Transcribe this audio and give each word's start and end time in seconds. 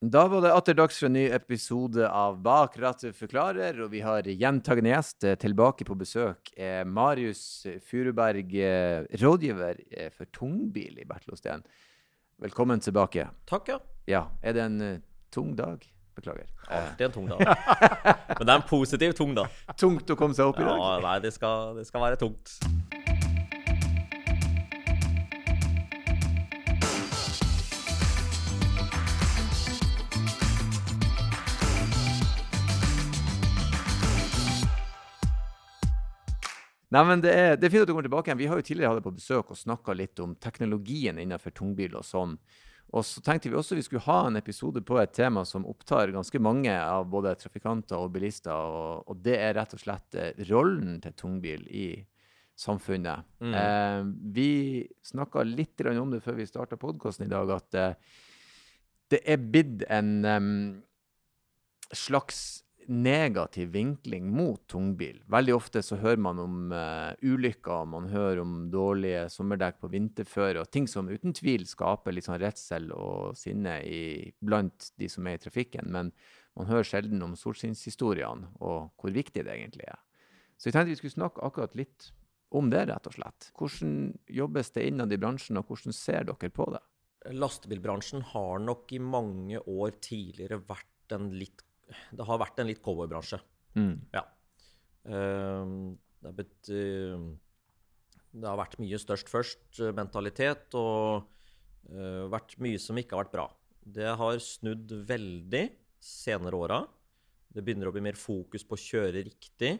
Da 0.00 0.22
var 0.32 0.40
det 0.40 0.50
atter 0.56 0.76
dags 0.78 0.96
for 0.96 1.10
en 1.10 1.12
ny 1.12 1.26
episode 1.28 2.06
av 2.08 2.38
Bak 2.40 2.78
rattet 2.80 3.12
forklarer, 3.18 3.82
og 3.84 3.90
vi 3.92 4.00
har 4.00 4.24
gjentagende 4.24 4.94
gjest 4.94 5.26
eh, 5.28 5.36
tilbake 5.36 5.84
på 5.84 5.92
besøk. 6.00 6.48
Eh, 6.56 6.86
Marius 6.88 7.66
Furuberg, 7.84 8.54
eh, 8.56 9.04
rådgiver 9.20 9.82
eh, 9.92 10.08
for 10.16 10.24
tungbil 10.32 11.02
i 11.02 11.04
Bertelåsten. 11.04 11.60
Velkommen 12.40 12.80
tilbake. 12.80 13.28
Takk, 13.44 13.68
ja. 13.68 13.78
Ja, 14.08 14.22
er 14.40 14.56
det 14.56 14.64
en 14.70 14.80
eh, 14.86 15.04
tung 15.28 15.52
dag? 15.58 15.84
Beklager. 16.16 16.48
Alltid 16.72 17.10
en 17.10 17.16
tung 17.18 17.28
dag. 17.28 17.44
Men 17.44 18.40
det 18.40 18.48
er 18.48 18.56
en 18.56 18.68
positiv 18.72 19.12
tung 19.20 19.36
dag. 19.36 19.52
tungt 19.84 20.08
å 20.08 20.16
komme 20.16 20.32
seg 20.32 20.48
opp 20.48 20.64
i 20.64 20.64
dag. 20.64 20.80
Ja, 20.80 20.96
nei, 21.10 21.18
det 21.28 21.36
skal, 21.36 21.74
det 21.76 21.84
skal 21.92 22.08
være 22.08 22.24
tungt. 22.24 22.56
Nei, 36.90 37.04
men 37.06 37.22
det 37.22 37.30
er, 37.30 37.52
det 37.54 37.68
er 37.68 37.72
fint 37.72 37.84
at 37.84 37.90
du 37.90 37.94
kommer 37.94 38.06
tilbake 38.08 38.30
igjen. 38.30 38.40
Vi 38.40 38.48
har 38.50 38.58
jo 38.58 38.66
tidligere 38.66 38.90
hatt 38.90 38.98
deg 38.98 39.06
på 39.06 39.18
besøk 39.20 39.52
og 39.54 39.58
snakka 39.58 39.94
litt 39.94 40.20
om 40.22 40.34
teknologien 40.42 41.20
innenfor 41.22 41.54
tungbil 41.54 41.94
og 42.00 42.06
sånn. 42.06 42.34
Og 42.90 43.04
så 43.06 43.22
tenkte 43.22 43.52
vi 43.52 43.58
også 43.58 43.76
vi 43.78 43.84
skulle 43.86 44.02
ha 44.08 44.24
en 44.26 44.38
episode 44.40 44.82
på 44.82 44.96
et 44.98 45.12
tema 45.14 45.44
som 45.46 45.66
opptar 45.70 46.10
ganske 46.10 46.40
mange 46.42 46.72
av 46.74 47.06
både 47.12 47.36
trafikanter 47.38 48.00
og 48.00 48.10
bilister, 48.16 48.50
og, 48.50 49.04
og 49.06 49.20
det 49.22 49.36
er 49.38 49.54
rett 49.60 49.76
og 49.76 49.82
slett 49.82 50.18
eh, 50.18 50.32
rollen 50.50 50.98
til 51.04 51.14
tungbil 51.14 51.68
i 51.70 51.86
samfunnet. 52.58 53.28
Mm. 53.38 53.54
Eh, 53.60 54.00
vi 54.34 54.50
snakka 55.06 55.46
litt 55.46 55.86
om 55.94 56.10
det 56.10 56.22
før 56.24 56.40
vi 56.40 56.48
starta 56.50 56.80
podkasten 56.80 57.28
i 57.28 57.30
dag, 57.30 57.54
at 57.54 57.78
eh, 57.78 58.18
det 59.10 59.22
er 59.26 59.38
blitt 59.42 59.86
en 59.90 60.10
um, 60.26 60.50
slags 61.94 62.64
negativ 62.88 63.72
vinkling 63.74 64.26
mot 64.32 64.62
tungbil. 64.70 65.20
Veldig 65.30 65.54
ofte 65.54 65.82
så 65.84 65.98
hører 66.00 66.20
man 66.22 66.40
om 66.42 66.72
uh, 66.74 67.12
ulykker, 67.22 67.86
man 67.90 68.08
hører 68.12 68.42
om 68.42 68.54
dårlige 68.72 69.26
sommerdekk 69.32 69.80
på 69.82 69.90
vinterføre, 69.92 70.62
og 70.62 70.70
ting 70.72 70.88
som 70.90 71.10
uten 71.10 71.34
tvil 71.36 71.66
skaper 71.68 72.14
litt 72.14 72.28
sånn 72.28 72.40
redsel 72.42 72.90
og 72.96 73.38
sinne 73.38 73.78
i, 73.86 74.02
blant 74.40 74.90
de 75.00 75.10
som 75.12 75.28
er 75.28 75.38
i 75.38 75.42
trafikken. 75.42 75.90
Men 75.92 76.12
man 76.58 76.70
hører 76.70 76.88
sjelden 76.88 77.22
om 77.24 77.36
solskinnshistoriene 77.38 78.54
og 78.58 78.90
hvor 78.98 79.14
viktig 79.14 79.44
det 79.46 79.54
egentlig 79.54 79.86
er. 79.90 80.00
Så 80.60 80.68
jeg 80.68 80.76
tenkte 80.76 80.92
vi 80.92 81.00
skulle 81.00 81.18
snakke 81.18 81.44
akkurat 81.46 81.76
litt 81.78 82.10
om 82.50 82.68
det, 82.72 82.84
rett 82.90 83.06
og 83.06 83.14
slett. 83.14 83.50
Hvordan 83.56 83.96
jobbes 84.28 84.72
det 84.74 84.88
innad 84.90 85.14
i 85.14 85.18
bransjen, 85.20 85.60
og 85.60 85.70
hvordan 85.70 85.94
ser 85.94 86.26
dere 86.28 86.50
på 86.52 86.66
det? 86.74 86.82
Lastebilbransjen 87.36 88.24
har 88.32 88.62
nok 88.64 88.92
i 88.96 89.00
mange 89.00 89.60
år 89.60 89.94
tidligere 90.02 90.58
vært 90.66 91.14
en 91.14 91.30
litt 91.36 91.62
Det 92.16 92.26
har 92.26 92.40
vært 92.42 92.60
en 92.62 92.70
litt 92.70 92.82
cowboybransje. 92.84 93.40
Mm. 93.78 93.94
Ja. 94.14 94.24
Uh, 95.06 95.94
det, 96.20 96.32
bet, 96.36 96.54
uh, 96.70 97.30
det 98.34 98.48
har 98.48 98.60
vært 98.60 98.78
mye 98.82 99.00
størst 99.00 99.30
først-mentalitet, 99.32 100.74
og 100.78 101.28
uh, 101.90 102.24
vært 102.32 102.58
mye 102.62 102.80
som 102.82 102.98
ikke 103.00 103.16
har 103.16 103.24
vært 103.24 103.36
bra. 103.36 103.46
Det 103.80 104.16
har 104.20 104.42
snudd 104.44 104.92
veldig 105.08 105.64
senere 106.00 106.58
åra. 106.58 106.80
Det 107.50 107.64
begynner 107.64 107.90
å 107.90 107.94
bli 107.94 108.04
mer 108.04 108.18
fokus 108.18 108.64
på 108.66 108.76
å 108.76 108.82
kjøre 108.82 109.24
riktig. 109.26 109.74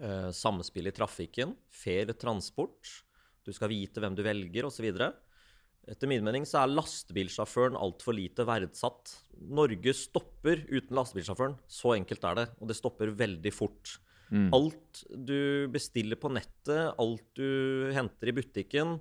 Eh, 0.00 0.30
samspill 0.32 0.88
i 0.88 0.94
trafikken. 0.94 1.56
Fair 1.68 2.12
transport. 2.16 2.88
Du 3.44 3.52
skal 3.52 3.72
vite 3.72 4.00
hvem 4.00 4.14
du 4.16 4.22
velger, 4.24 4.68
osv. 4.68 4.86
Etter 5.90 6.06
min 6.06 6.22
mening 6.22 6.44
så 6.46 6.60
er 6.60 6.70
lastebilsjåføren 6.70 7.78
altfor 7.78 8.14
lite 8.14 8.46
verdsatt. 8.46 9.16
Norge 9.50 9.94
stopper 9.98 10.62
uten 10.70 10.94
lastebilsjåføren. 10.94 11.56
Så 11.66 11.96
enkelt 11.96 12.26
er 12.28 12.38
det. 12.38 12.46
Og 12.60 12.70
det 12.70 12.78
stopper 12.78 13.10
veldig 13.18 13.52
fort. 13.54 13.96
Mm. 14.32 14.48
Alt 14.56 15.02
du 15.10 15.68
bestiller 15.72 16.16
på 16.20 16.30
nettet, 16.32 16.94
alt 16.96 17.26
du 17.36 17.90
henter 17.92 18.30
i 18.30 18.36
butikken, 18.36 18.94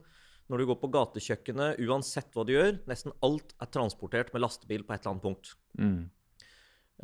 når 0.51 0.59
du 0.59 0.67
går 0.67 0.79
på 0.81 0.89
gatekjøkkenet, 0.91 1.79
uansett 1.87 2.33
hva 2.35 2.43
du 2.43 2.51
gjør, 2.51 2.81
nesten 2.89 3.13
alt 3.23 3.53
er 3.63 3.69
transportert 3.71 4.33
med 4.33 4.43
lastebil 4.43 4.83
på 4.83 4.91
et 4.91 5.05
eller 5.05 5.13
annet 5.13 5.23
punkt. 5.23 5.53
Mm. 5.79 6.01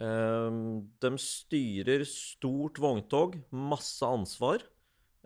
Ehm, 0.04 0.60
de 1.00 1.12
styrer 1.22 2.04
stort 2.10 2.82
vogntog, 2.84 3.38
masse 3.56 4.04
ansvar, 4.04 4.66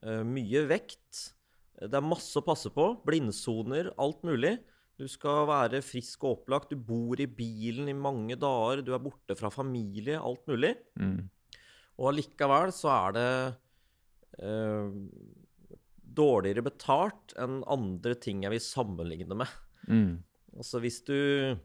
eh, 0.04 0.22
mye 0.22 0.68
vekt. 0.70 1.32
Det 1.80 1.98
er 1.98 2.06
masse 2.06 2.38
å 2.38 2.46
passe 2.46 2.70
på. 2.74 2.88
Blindsoner, 3.08 3.92
alt 4.02 4.22
mulig. 4.28 4.58
Du 5.02 5.08
skal 5.10 5.48
være 5.50 5.82
frisk 5.86 6.26
og 6.28 6.42
opplagt. 6.42 6.74
Du 6.74 6.78
bor 6.78 7.20
i 7.22 7.30
bilen 7.30 7.90
i 7.90 7.98
mange 7.98 8.38
dager. 8.40 8.84
Du 8.86 8.92
er 8.94 9.02
borte 9.02 9.38
fra 9.40 9.50
familie, 9.54 10.20
alt 10.20 10.44
mulig. 10.52 10.76
Mm. 11.00 11.26
Og 11.98 12.12
allikevel 12.12 12.74
så 12.76 12.92
er 12.94 13.16
det 13.18 13.30
eh, 14.46 15.00
dårligere 16.22 16.66
betalt 16.66 17.36
enn 17.40 17.62
andre 17.72 18.16
ting 18.20 18.46
jeg 18.46 18.54
vil 18.54 18.64
sammenligne 18.64 19.38
med. 19.42 19.60
Mm. 19.88 20.22
Altså 20.58 20.82
hvis 20.84 21.02
du 21.08 21.58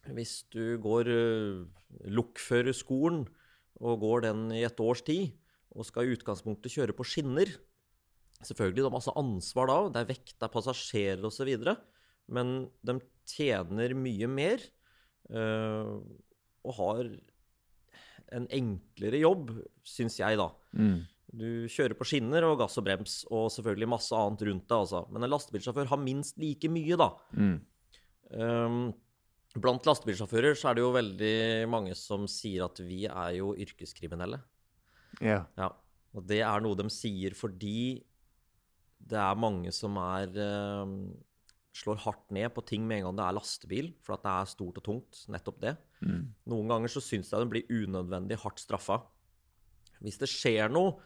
Hvis 0.00 0.46
du 0.48 0.78
går 0.80 1.08
uh, 1.12 1.66
lokførerskolen 2.08 3.26
og 3.84 3.98
går 4.00 4.22
den 4.24 4.46
i 4.56 4.62
et 4.64 4.80
års 4.80 5.02
tid, 5.04 5.34
og 5.76 5.84
skal 5.84 6.08
i 6.08 6.14
utgangspunktet 6.16 6.72
kjøre 6.72 6.94
på 6.96 7.04
skinner 7.04 7.52
Selvfølgelig, 8.46 8.80
de 8.80 8.88
har 8.88 8.94
masse 8.94 9.16
ansvar 9.20 9.68
da, 9.68 9.78
det 9.92 10.02
er 10.02 10.10
vekt, 10.14 10.34
det 10.38 10.46
er 10.46 10.52
passasjerer 10.54 11.26
osv., 11.28 11.50
men 12.30 12.52
de 12.86 12.94
tjener 13.28 13.92
mye 13.98 14.28
mer 14.30 14.62
øh, 15.34 15.96
og 16.62 16.76
har 16.76 17.10
en 18.36 18.46
enklere 18.54 19.20
jobb, 19.20 19.50
syns 19.86 20.20
jeg, 20.20 20.38
da. 20.38 20.48
Mm. 20.78 21.00
Du 21.30 21.66
kjører 21.70 21.94
på 21.98 22.06
skinner 22.06 22.46
og 22.46 22.56
gass 22.62 22.78
og 22.80 22.86
brems, 22.86 23.20
og 23.30 23.50
selvfølgelig 23.54 23.90
masse 23.90 24.16
annet 24.16 24.44
rundt 24.48 24.66
deg. 24.66 24.76
Altså. 24.78 25.02
Men 25.10 25.26
en 25.26 25.32
lastebilsjåfør 25.32 25.90
har 25.92 26.02
minst 26.02 26.38
like 26.42 26.70
mye, 26.72 26.98
da. 26.98 27.10
Mm. 27.34 27.56
Um, 28.30 28.80
blant 29.58 29.86
lastebilsjåfører 29.86 30.58
så 30.58 30.70
er 30.70 30.78
det 30.78 30.84
jo 30.84 30.94
veldig 30.94 31.36
mange 31.70 31.94
som 31.98 32.26
sier 32.30 32.66
at 32.66 32.78
vi 32.86 33.04
er 33.10 33.36
jo 33.40 33.52
yrkeskriminelle. 33.58 34.40
Yeah. 35.18 35.46
Ja. 35.58 35.72
Og 36.14 36.26
det 36.26 36.40
er 36.46 36.62
noe 36.62 36.78
de 36.78 36.86
sier 36.90 37.34
fordi 37.38 38.02
det 39.10 39.18
er 39.18 39.40
mange 39.40 39.72
som 39.74 39.96
er 40.02 40.32
um, 40.84 40.94
slår 41.76 42.00
hardt 42.04 42.32
ned 42.34 42.50
på 42.54 42.64
ting 42.66 42.84
med 42.86 43.00
en 43.00 43.08
gang 43.08 43.20
det 43.20 43.26
er 43.26 43.36
lastebil, 43.38 43.90
for 44.04 44.16
at 44.16 44.24
det 44.26 44.32
er 44.32 44.50
stort 44.52 44.80
og 44.80 44.86
tungt. 44.86 45.22
Nettopp 45.32 45.60
det. 45.62 45.74
Mm. 46.02 46.22
Noen 46.50 46.72
ganger 46.72 46.92
så 46.92 47.02
syns 47.04 47.30
jeg 47.32 47.42
den 47.42 47.52
blir 47.52 47.70
unødvendig 47.70 48.40
hardt 48.42 48.62
straffa. 48.62 49.00
Hvis 50.00 50.20
det 50.20 50.30
skjer 50.32 50.72
noe, 50.72 50.96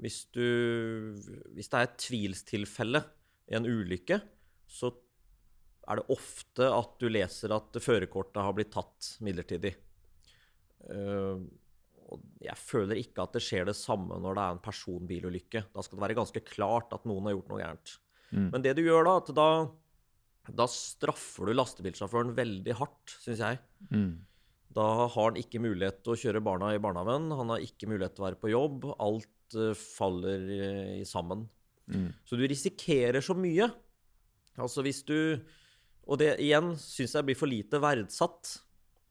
hvis, 0.00 0.24
du, 0.32 0.44
hvis 1.52 1.68
det 1.68 1.78
er 1.78 1.88
et 1.88 1.98
tvilstilfelle 2.00 3.02
i 3.50 3.56
en 3.58 3.68
ulykke, 3.68 4.20
så 4.70 4.92
er 5.90 5.98
det 5.98 6.14
ofte 6.14 6.68
at 6.70 6.94
du 7.02 7.08
leser 7.10 7.52
at 7.56 7.80
førerkortet 7.82 8.40
har 8.44 8.54
blitt 8.56 8.72
tatt 8.72 9.16
midlertidig. 9.24 9.74
Eh, 10.90 11.42
og 12.12 12.44
jeg 12.44 12.58
føler 12.60 13.00
ikke 13.00 13.24
at 13.24 13.36
det 13.36 13.42
skjer 13.44 13.68
det 13.68 13.76
samme 13.78 14.18
når 14.20 14.36
det 14.36 14.42
er 14.44 14.56
en 14.56 14.64
personbilulykke. 14.64 15.64
Da 15.72 15.84
skal 15.84 15.98
det 15.98 16.04
være 16.06 16.18
ganske 16.18 16.42
klart 16.46 16.92
at 16.94 17.06
noen 17.08 17.28
har 17.28 17.36
gjort 17.36 17.52
noe 17.52 17.62
gærent. 17.62 17.94
Mm. 18.32 18.48
Men 18.54 18.64
det 18.64 18.74
du 18.78 18.82
gjør 18.84 19.08
da, 19.08 19.14
at 19.20 19.32
da, 19.36 19.48
da 20.62 20.66
straffer 20.70 21.48
du 21.48 21.56
lastebilsjåføren 21.56 22.34
veldig 22.36 22.76
hardt, 22.80 23.16
syns 23.24 23.42
jeg. 23.44 23.60
Mm. 23.92 24.12
Da 24.72 24.86
har 25.02 25.12
han 25.16 25.38
ikke 25.40 25.60
mulighet 25.62 26.00
til 26.02 26.14
å 26.14 26.18
kjøre 26.18 26.44
barna 26.44 26.72
i 26.72 26.80
barnehagen. 26.82 27.32
Han 27.36 27.52
har 27.52 27.64
ikke 27.64 27.90
mulighet 27.90 28.16
til 28.16 28.24
å 28.24 28.28
være 28.30 28.40
på 28.40 28.52
jobb. 28.52 28.86
Alt 29.04 29.56
eh, 29.58 29.74
faller 29.76 30.46
i, 30.48 30.62
i 31.02 31.06
sammen. 31.08 31.44
Mm. 31.92 32.08
Så 32.28 32.38
du 32.38 32.46
risikerer 32.48 33.24
så 33.24 33.36
mye. 33.36 33.68
Altså 34.60 34.84
hvis 34.84 35.00
du 35.08 35.40
Og 36.02 36.18
det 36.20 36.34
igjen 36.42 36.74
syns 36.76 37.14
jeg 37.14 37.26
blir 37.26 37.38
for 37.38 37.50
lite 37.50 37.78
verdsatt. 37.82 38.56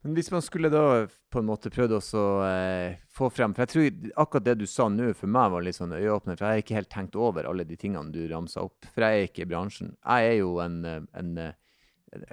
Men 0.02 0.16
hvis 0.18 0.32
man 0.34 0.42
skulle 0.42 0.72
da 0.74 1.06
på 1.30 1.40
en 1.42 1.46
måte 1.46 1.70
prøvd 1.70 1.94
å 1.94 2.26
eh, 2.48 2.96
få 3.14 3.28
frem 3.30 3.54
For 3.54 3.68
jeg 3.68 3.72
tror 3.74 4.14
akkurat 4.24 4.46
det 4.48 4.56
du 4.58 4.66
sa 4.66 4.88
nå, 4.90 5.12
for 5.14 5.30
meg 5.30 5.52
var 5.54 5.62
litt 5.62 5.78
sånn 5.78 5.94
øyeåpner. 5.94 6.40
For 6.40 6.48
jeg 6.48 6.58
har 6.58 6.64
ikke 6.64 6.78
helt 6.80 6.90
tenkt 6.90 7.16
over 7.20 7.46
alle 7.46 7.68
de 7.70 7.78
tingene 7.78 8.10
du 8.14 8.24
ramsa 8.32 8.64
opp. 8.66 8.88
For 8.96 9.06
jeg 9.06 9.20
er 9.20 9.28
ikke 9.30 9.46
i 9.46 9.50
bransjen. 9.52 9.94
Jeg 10.02 10.32
er 10.32 10.38
jo 10.40 10.56
en, 10.64 10.80
en, 11.22 11.32
eh, 11.38 11.54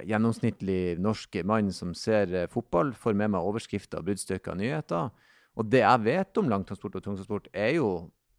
gjennomsnittlig 0.08 0.98
norsk 0.98 1.40
mann 1.46 1.68
som 1.76 1.92
ser 1.94 2.32
eh, 2.34 2.48
fotball, 2.50 2.94
får 2.96 3.14
med 3.20 3.34
meg 3.36 3.46
overskrifter 3.46 4.02
bruddstykker 4.06 4.56
nyheter. 4.58 5.10
Og 5.58 5.68
det 5.68 5.82
jeg 5.84 6.04
vet 6.06 6.38
om 6.40 6.48
langtransport 6.50 6.96
og 6.98 7.04
tungtransport, 7.04 7.48
er 7.52 7.74
jo 7.76 7.88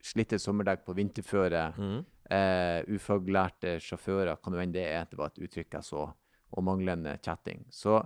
slitte 0.03 0.39
sommerdekk 0.39 0.85
på 0.87 0.95
vinterføre, 0.95 1.63
Mm. 1.77 2.05
eh, 2.31 2.81
ufaglærte 2.95 3.77
sjåfører, 3.83 4.37
kan 4.41 4.53
jo 4.53 4.59
hende 4.59 4.73
det 4.79 4.87
er, 4.87 5.05
det 5.09 5.17
var 5.19 5.27
et 5.27 5.41
uttrykk 5.43 5.73
jeg 5.77 5.83
så, 5.83 6.05
og 6.49 6.63
manglende 6.63 7.17
chatting. 7.21 7.65
Så, 7.69 7.99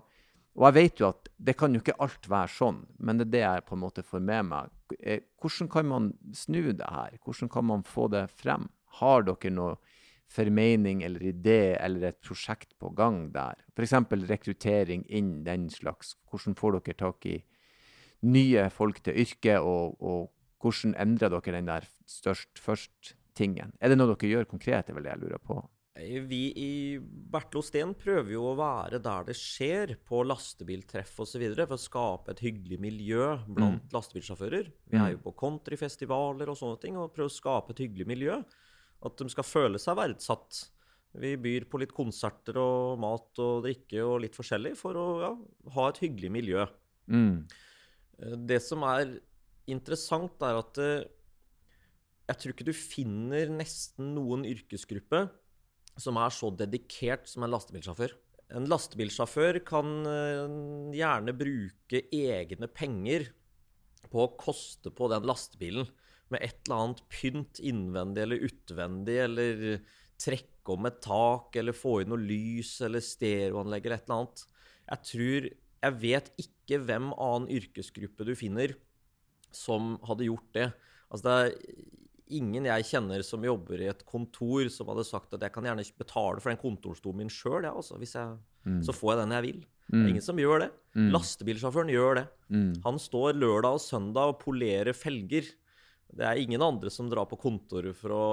og 0.53 0.67
jeg 0.67 0.75
vet 0.75 1.01
jo 1.01 1.07
at 1.09 1.29
det 1.41 1.55
kan 1.57 1.73
jo 1.73 1.81
ikke 1.81 1.97
alt 2.03 2.27
være 2.29 2.51
sånn, 2.53 2.83
men 3.01 3.17
det 3.17 3.25
er 3.25 3.33
det 3.33 3.41
jeg 3.41 3.65
på 3.69 3.77
en 3.77 3.81
måte 3.81 4.03
får 4.05 4.21
med 4.21 4.49
meg. 4.51 4.73
Eh, 4.99 5.25
Hvordan 5.41 5.69
kan 5.73 5.89
man 5.89 6.11
snu 6.37 6.61
det 6.69 6.89
her? 6.89 7.17
Hvordan 7.25 7.49
kan 7.49 7.65
man 7.71 7.85
få 7.87 8.05
det 8.13 8.27
frem? 8.29 8.67
Har 8.99 9.25
dere 9.25 9.53
noe 9.53 9.79
formening 10.33 11.01
eller 11.05 11.25
idé 11.33 11.73
eller 11.81 12.11
et 12.11 12.21
prosjekt 12.21 12.77
på 12.81 12.93
gang 12.93 13.31
der? 13.33 13.57
F.eks. 13.73 13.97
rekruttering 14.29 15.07
inn 15.09 15.41
den 15.47 15.71
slags. 15.73 16.13
Hvordan 16.29 16.57
får 16.59 16.77
dere 16.77 16.99
tak 17.01 17.25
i 17.25 17.39
nye 18.23 18.69
folk 18.71 19.01
til 19.03 19.17
yrket, 19.25 19.59
og, 19.59 19.97
og 19.99 20.29
hvordan 20.61 20.93
endrer 21.01 21.33
dere 21.33 21.57
den 21.57 21.73
der 21.73 21.89
størst 22.05 22.61
først-tingen? 22.61 23.73
Er 23.81 23.89
det 23.89 23.97
noe 23.97 24.13
dere 24.13 24.29
gjør 24.29 24.51
konkret, 24.53 24.85
er 24.85 24.95
vel 24.95 25.09
det 25.09 25.15
jeg 25.17 25.25
lurer 25.25 25.41
på? 25.41 25.63
Vi 25.93 26.41
i 26.57 26.97
Bertel 26.99 27.59
Osten 27.61 27.91
prøver 27.93 28.31
jo 28.33 28.47
å 28.49 28.55
være 28.57 28.97
der 29.03 29.27
det 29.27 29.35
skjer, 29.37 29.91
på 30.01 30.23
lastebiltreff 30.25 31.19
osv., 31.21 31.43
for 31.59 31.75
å 31.75 31.81
skape 31.81 32.33
et 32.33 32.41
hyggelig 32.41 32.79
miljø 32.81 33.27
blant 33.45 33.83
mm. 33.83 33.91
lastebilsjåfører. 33.93 34.71
Vi 34.89 34.97
er 34.97 35.11
jo 35.13 35.19
mm. 35.19 35.25
på 35.27 35.33
countryfestivaler 35.43 36.49
og 36.49 36.57
sånne 36.57 36.79
ting, 36.81 36.97
og 36.97 37.13
prøver 37.13 37.29
å 37.29 37.35
skape 37.35 37.75
et 37.75 37.83
hyggelig 37.85 38.07
miljø. 38.09 38.39
At 39.05 39.21
de 39.21 39.29
skal 39.29 39.45
føle 39.45 39.81
seg 39.81 39.99
verdsatt. 39.99 40.63
Vi 41.21 41.35
byr 41.37 41.67
på 41.69 41.83
litt 41.83 41.93
konserter 41.93 42.57
og 42.57 42.97
mat 43.03 43.43
og 43.43 43.61
drikke 43.67 44.01
og 44.01 44.23
litt 44.23 44.39
forskjellig 44.39 44.73
for 44.79 44.97
å 44.97 45.05
ja, 45.21 45.31
ha 45.75 45.87
et 45.91 46.01
hyggelig 46.07 46.33
miljø. 46.33 46.65
Mm. 47.05 47.43
Eh, 48.17 48.35
det 48.49 48.63
som 48.65 48.81
er 48.89 49.19
interessant, 49.69 50.41
er 50.41 50.57
at 50.57 50.81
eh, 50.81 51.05
jeg 52.31 52.41
tror 52.41 52.57
ikke 52.57 52.69
du 52.71 52.73
finner 52.73 53.53
nesten 53.53 54.15
noen 54.17 54.49
yrkesgruppe 54.49 55.27
som 55.99 56.17
er 56.17 56.33
så 56.33 56.49
dedikert 56.57 57.27
som 57.29 57.45
en 57.45 57.53
lastebilsjåfør. 57.53 58.13
En 58.57 58.67
lastebilsjåfør 58.69 59.59
kan 59.65 59.91
eh, 60.09 60.55
gjerne 60.97 61.35
bruke 61.37 62.03
egne 62.13 62.69
penger 62.69 63.29
på 64.11 64.25
å 64.25 64.33
koste 64.37 64.91
på 64.93 65.09
den 65.11 65.25
lastebilen 65.25 65.87
med 66.33 66.43
et 66.45 66.59
eller 66.65 66.79
annet 66.79 67.03
pynt 67.13 67.61
innvendig 67.61 68.25
eller 68.25 68.45
utvendig, 68.47 69.17
eller 69.25 69.63
trekke 70.21 70.75
om 70.75 70.87
et 70.87 71.01
tak, 71.03 71.55
eller 71.59 71.75
få 71.75 71.99
inn 72.01 72.13
noe 72.13 72.21
lys 72.21 72.77
eller 72.85 73.03
stereoanlegg 73.03 73.85
eller 73.87 73.99
et 73.99 74.07
eller 74.07 74.21
annet. 74.21 74.47
Jeg 74.87 75.05
tror 75.11 75.51
Jeg 75.83 75.99
vet 75.99 76.29
ikke 76.39 76.77
hvem 76.79 77.09
annen 77.19 77.49
yrkesgruppe 77.51 78.23
du 78.23 78.37
finner 78.39 78.71
som 79.51 79.97
hadde 80.07 80.29
gjort 80.29 80.53
det. 80.55 80.69
Altså, 81.11 81.25
det 81.25 81.33
er 81.33 81.49
ingen 82.31 82.67
jeg 82.69 82.87
kjenner 82.87 83.23
som 83.25 83.43
jobber 83.45 83.81
i 83.83 83.89
et 83.91 84.03
kontor, 84.07 84.69
som 84.71 84.89
hadde 84.91 85.05
sagt 85.07 85.35
at 85.35 85.43
jeg 85.43 85.53
kan 85.53 85.65
gjerne 85.67 85.85
betale 85.99 86.43
for 86.43 86.51
den 86.51 86.61
kontorstolen 86.61 87.23
min 87.23 87.31
sjøl, 87.31 87.67
ja, 87.67 87.73
altså, 87.73 87.99
mm. 87.99 88.81
så 88.85 88.95
får 88.95 89.13
jeg 89.13 89.21
den 89.23 89.35
jeg 89.37 89.45
vil. 89.47 89.59
Mm. 89.63 89.91
Det 89.91 89.97
er 89.97 90.03
mm. 90.03 90.11
ingen 90.13 90.25
som 90.25 90.39
gjør 90.39 90.63
det. 90.63 90.69
Mm. 90.95 91.09
Lastebilsjåføren 91.13 91.91
gjør 91.93 92.19
det. 92.21 92.25
Mm. 92.53 92.71
Han 92.85 93.01
står 93.01 93.39
lørdag 93.39 93.79
og 93.79 93.83
søndag 93.83 94.31
og 94.31 94.39
polerer 94.43 94.95
felger. 94.95 95.49
Det 96.13 96.27
er 96.29 96.39
ingen 96.39 96.61
andre 96.63 96.91
som 96.93 97.09
drar 97.11 97.27
på 97.29 97.39
kontoret 97.41 97.97
for 97.97 98.13
å 98.13 98.25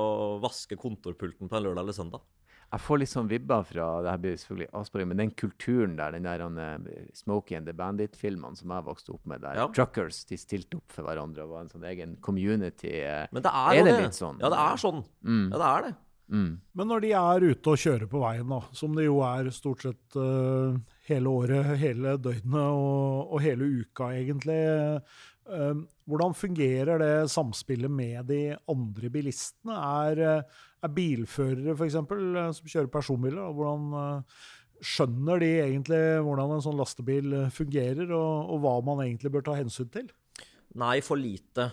vaske 0.42 0.78
kontorpulten 0.80 1.48
på 1.48 1.58
en 1.58 1.66
lørdag 1.66 1.86
eller 1.86 1.96
søndag. 1.96 2.24
Jeg 2.70 2.82
får 2.84 3.00
litt 3.02 3.10
sånn 3.10 3.30
vibber 3.30 3.64
fra 3.66 3.86
det 4.04 4.12
her 4.12 4.20
blir 4.22 4.36
selvfølgelig 4.38 4.68
avsporing, 4.78 5.08
men 5.10 5.22
den 5.24 5.32
kulturen 5.34 5.96
der, 5.98 6.14
den 6.14 6.28
der 6.28 6.44
uh, 6.46 6.92
Smokey 7.18 7.56
and 7.58 7.66
the 7.66 7.74
Bandit-filmene 7.74 8.58
som 8.58 8.70
jeg 8.70 8.86
vokste 8.86 9.16
opp 9.16 9.24
med, 9.30 9.42
der 9.42 9.58
ja. 9.58 9.64
truckers 9.74 10.20
de 10.28 10.38
stilte 10.38 10.78
opp 10.78 10.94
for 10.94 11.08
hverandre 11.08 11.48
og 11.48 11.56
var 11.56 11.64
en 11.64 11.72
sånn 11.72 11.88
egen 11.90 12.14
community. 12.22 12.92
Uh, 13.02 13.26
men 13.34 13.42
det 13.42 13.50
er, 13.50 13.72
er 13.72 13.82
det, 13.82 13.96
det 13.96 14.06
litt 14.06 14.20
sånn? 14.20 14.38
Ja, 14.38 14.52
det 14.54 14.62
er 14.62 14.80
sånn. 14.84 15.02
Mm. 15.26 15.48
Ja, 15.48 15.56
det 15.56 15.72
er 15.72 15.88
det. 15.88 15.92
Mm. 16.30 16.50
Men 16.78 16.90
når 16.92 17.02
de 17.02 17.10
er 17.18 17.48
ute 17.50 17.72
og 17.72 17.82
kjører 17.82 18.06
på 18.10 18.22
veien, 18.22 18.46
da, 18.54 18.60
som 18.78 18.94
det 18.94 19.08
jo 19.08 19.18
er 19.26 19.50
stort 19.54 19.82
sett 19.88 20.18
uh, 20.20 20.78
hele 21.10 21.34
året, 21.42 21.74
hele 21.80 22.16
døgnet 22.22 22.62
og, 22.62 23.34
og 23.34 23.42
hele 23.44 23.68
uka, 23.82 24.12
egentlig, 24.16 24.60
uh, 25.50 25.82
hvordan 26.10 26.34
fungerer 26.34 27.00
det 27.00 27.30
samspillet 27.30 27.90
med 27.90 28.26
de 28.30 28.40
andre 28.70 29.10
bilistene? 29.12 29.76
Er, 29.76 30.22
er 30.82 30.94
bilførere 30.94 31.76
f.eks. 31.76 31.98
Eh, 32.00 32.48
som 32.56 32.72
kjører 32.72 32.90
personbiler, 32.92 33.52
hvordan 33.54 33.92
eh, 34.00 34.40
skjønner 34.80 35.42
de 35.42 35.50
egentlig 35.66 36.00
hvordan 36.26 36.56
en 36.56 36.64
sånn 36.64 36.80
lastebil 36.80 37.36
eh, 37.44 37.52
fungerer, 37.54 38.10
og, 38.16 38.50
og 38.54 38.64
hva 38.64 38.74
man 38.86 39.04
egentlig 39.04 39.32
bør 39.36 39.46
ta 39.50 39.58
hensyn 39.58 39.90
til? 39.92 40.10
Nei, 40.80 40.98
for 41.02 41.18
lite. 41.18 41.72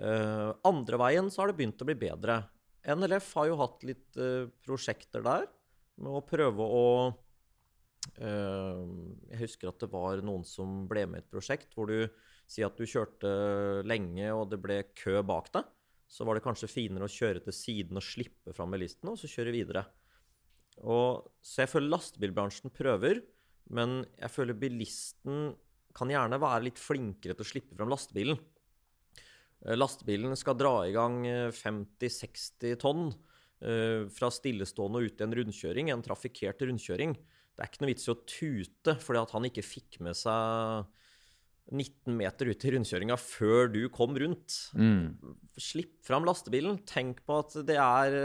Andre 0.00 0.96
veien 0.98 1.26
så 1.30 1.42
har 1.42 1.50
det 1.50 1.58
begynt 1.58 1.82
å 1.84 1.86
bli 1.86 1.94
bedre. 2.00 2.38
NLF 2.88 3.26
har 3.36 3.50
jo 3.50 3.58
hatt 3.60 3.82
litt 3.84 4.18
prosjekter 4.64 5.20
der 5.22 5.44
med 6.00 6.16
å 6.16 6.22
prøve 6.24 6.64
å 6.64 6.86
Jeg 8.18 9.38
husker 9.40 9.70
at 9.70 9.80
det 9.80 9.88
var 9.92 10.20
noen 10.26 10.42
som 10.44 10.84
ble 10.90 11.06
med 11.08 11.20
i 11.20 11.22
et 11.22 11.30
prosjekt 11.30 11.76
hvor 11.76 11.88
du 11.88 12.08
sier 12.50 12.66
at 12.66 12.76
du 12.76 12.88
kjørte 12.88 13.30
lenge 13.86 14.32
og 14.34 14.48
det 14.50 14.58
ble 14.60 14.80
kø 14.98 15.20
bak 15.26 15.52
deg 15.54 15.68
så 16.10 16.26
var 16.26 16.36
det 16.36 16.44
kanskje 16.44 16.70
finere 16.70 17.06
å 17.06 17.12
kjøre 17.12 17.42
til 17.44 17.54
siden 17.54 17.98
og 18.00 18.04
slippe 18.04 18.54
fram 18.54 18.72
bilistene, 18.74 19.12
og 19.12 19.20
så 19.20 19.30
kjøre 19.30 19.54
videre. 19.54 19.84
Og, 20.82 21.28
så 21.38 21.62
jeg 21.62 21.70
føler 21.70 21.92
lastebilbransjen 21.92 22.74
prøver, 22.74 23.20
men 23.70 24.00
jeg 24.18 24.34
føler 24.34 24.58
bilisten 24.58 25.52
kan 25.94 26.10
gjerne 26.10 26.40
være 26.42 26.66
litt 26.66 26.82
flinkere 26.82 27.36
til 27.36 27.46
å 27.46 27.50
slippe 27.50 27.78
fram 27.78 27.92
lastebilen. 27.92 28.40
Eh, 29.62 29.76
lastebilen 29.78 30.34
skal 30.38 30.58
dra 30.58 30.74
i 30.88 30.94
gang 30.96 31.22
50-60 31.54 32.66
eh, 32.72 32.78
tonn 32.80 33.06
eh, 33.62 34.10
fra 34.10 34.32
stillestående 34.34 34.98
og 34.98 35.06
ut 35.06 35.22
i 35.22 35.26
en 35.28 35.36
rundkjøring, 35.38 35.92
en 35.94 36.06
trafikkert 36.06 36.66
rundkjøring. 36.66 37.14
Det 37.60 37.66
er 37.66 37.74
ikke 37.74 37.82
noe 37.84 37.90
vits 37.90 38.06
i 38.08 38.12
å 38.14 38.20
tute 38.24 38.92
fordi 39.04 39.20
at 39.20 39.32
han 39.36 39.46
ikke 39.50 39.64
fikk 39.66 39.98
med 40.00 40.16
seg 40.16 40.86
19 41.68 42.16
meter 42.16 42.48
ut 42.48 42.64
i 42.64 42.72
rundkjøringa 42.72 43.18
før 43.20 43.68
du 43.68 43.82
kom 43.92 44.16
rundt. 44.16 44.56
Mm. 44.72 45.12
Slipp 45.60 45.98
fram 46.06 46.24
lastebilen. 46.24 46.80
Tenk 46.88 47.20
på 47.28 47.36
at 47.42 47.58
det 47.68 47.76
er, 47.76 48.16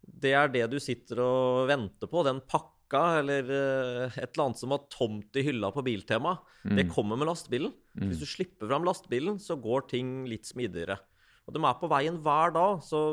det 0.00 0.36
er 0.38 0.54
det 0.54 0.68
du 0.70 0.78
sitter 0.78 1.18
og 1.24 1.66
venter 1.72 2.14
på. 2.14 2.22
Den 2.30 2.38
pakka 2.46 3.02
eller 3.18 3.50
eh, 3.58 4.16
et 4.22 4.30
eller 4.30 4.46
annet 4.46 4.62
som 4.62 4.72
var 4.76 4.86
tomt 4.94 5.34
i 5.34 5.44
hylla 5.50 5.74
på 5.74 5.84
Biltema. 5.90 6.38
Mm. 6.62 6.78
Det 6.78 6.88
kommer 6.94 7.18
med 7.18 7.32
lastebilen. 7.32 7.74
Mm. 7.98 8.06
Hvis 8.06 8.22
du 8.22 8.30
slipper 8.30 8.70
fram 8.70 8.86
lastebilen, 8.86 9.42
så 9.42 9.58
går 9.60 9.90
ting 9.90 10.14
litt 10.30 10.46
smidigere. 10.48 11.02
Og 11.50 11.58
de 11.58 11.66
er 11.66 11.78
på 11.82 11.90
veien 11.90 12.22
hver 12.22 12.54
dag, 12.54 12.80
så 12.86 13.04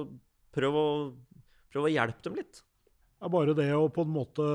prøv 0.53 0.77
å, 0.77 0.87
prøv 1.73 1.89
å 1.89 1.95
hjelpe 1.97 2.29
dem 2.29 2.37
litt. 2.39 2.61
Det 3.17 3.25
er 3.25 3.33
bare 3.33 3.57
det 3.57 3.71
å 3.73 3.87
på 3.89 4.05
en 4.05 4.13
måte 4.13 4.45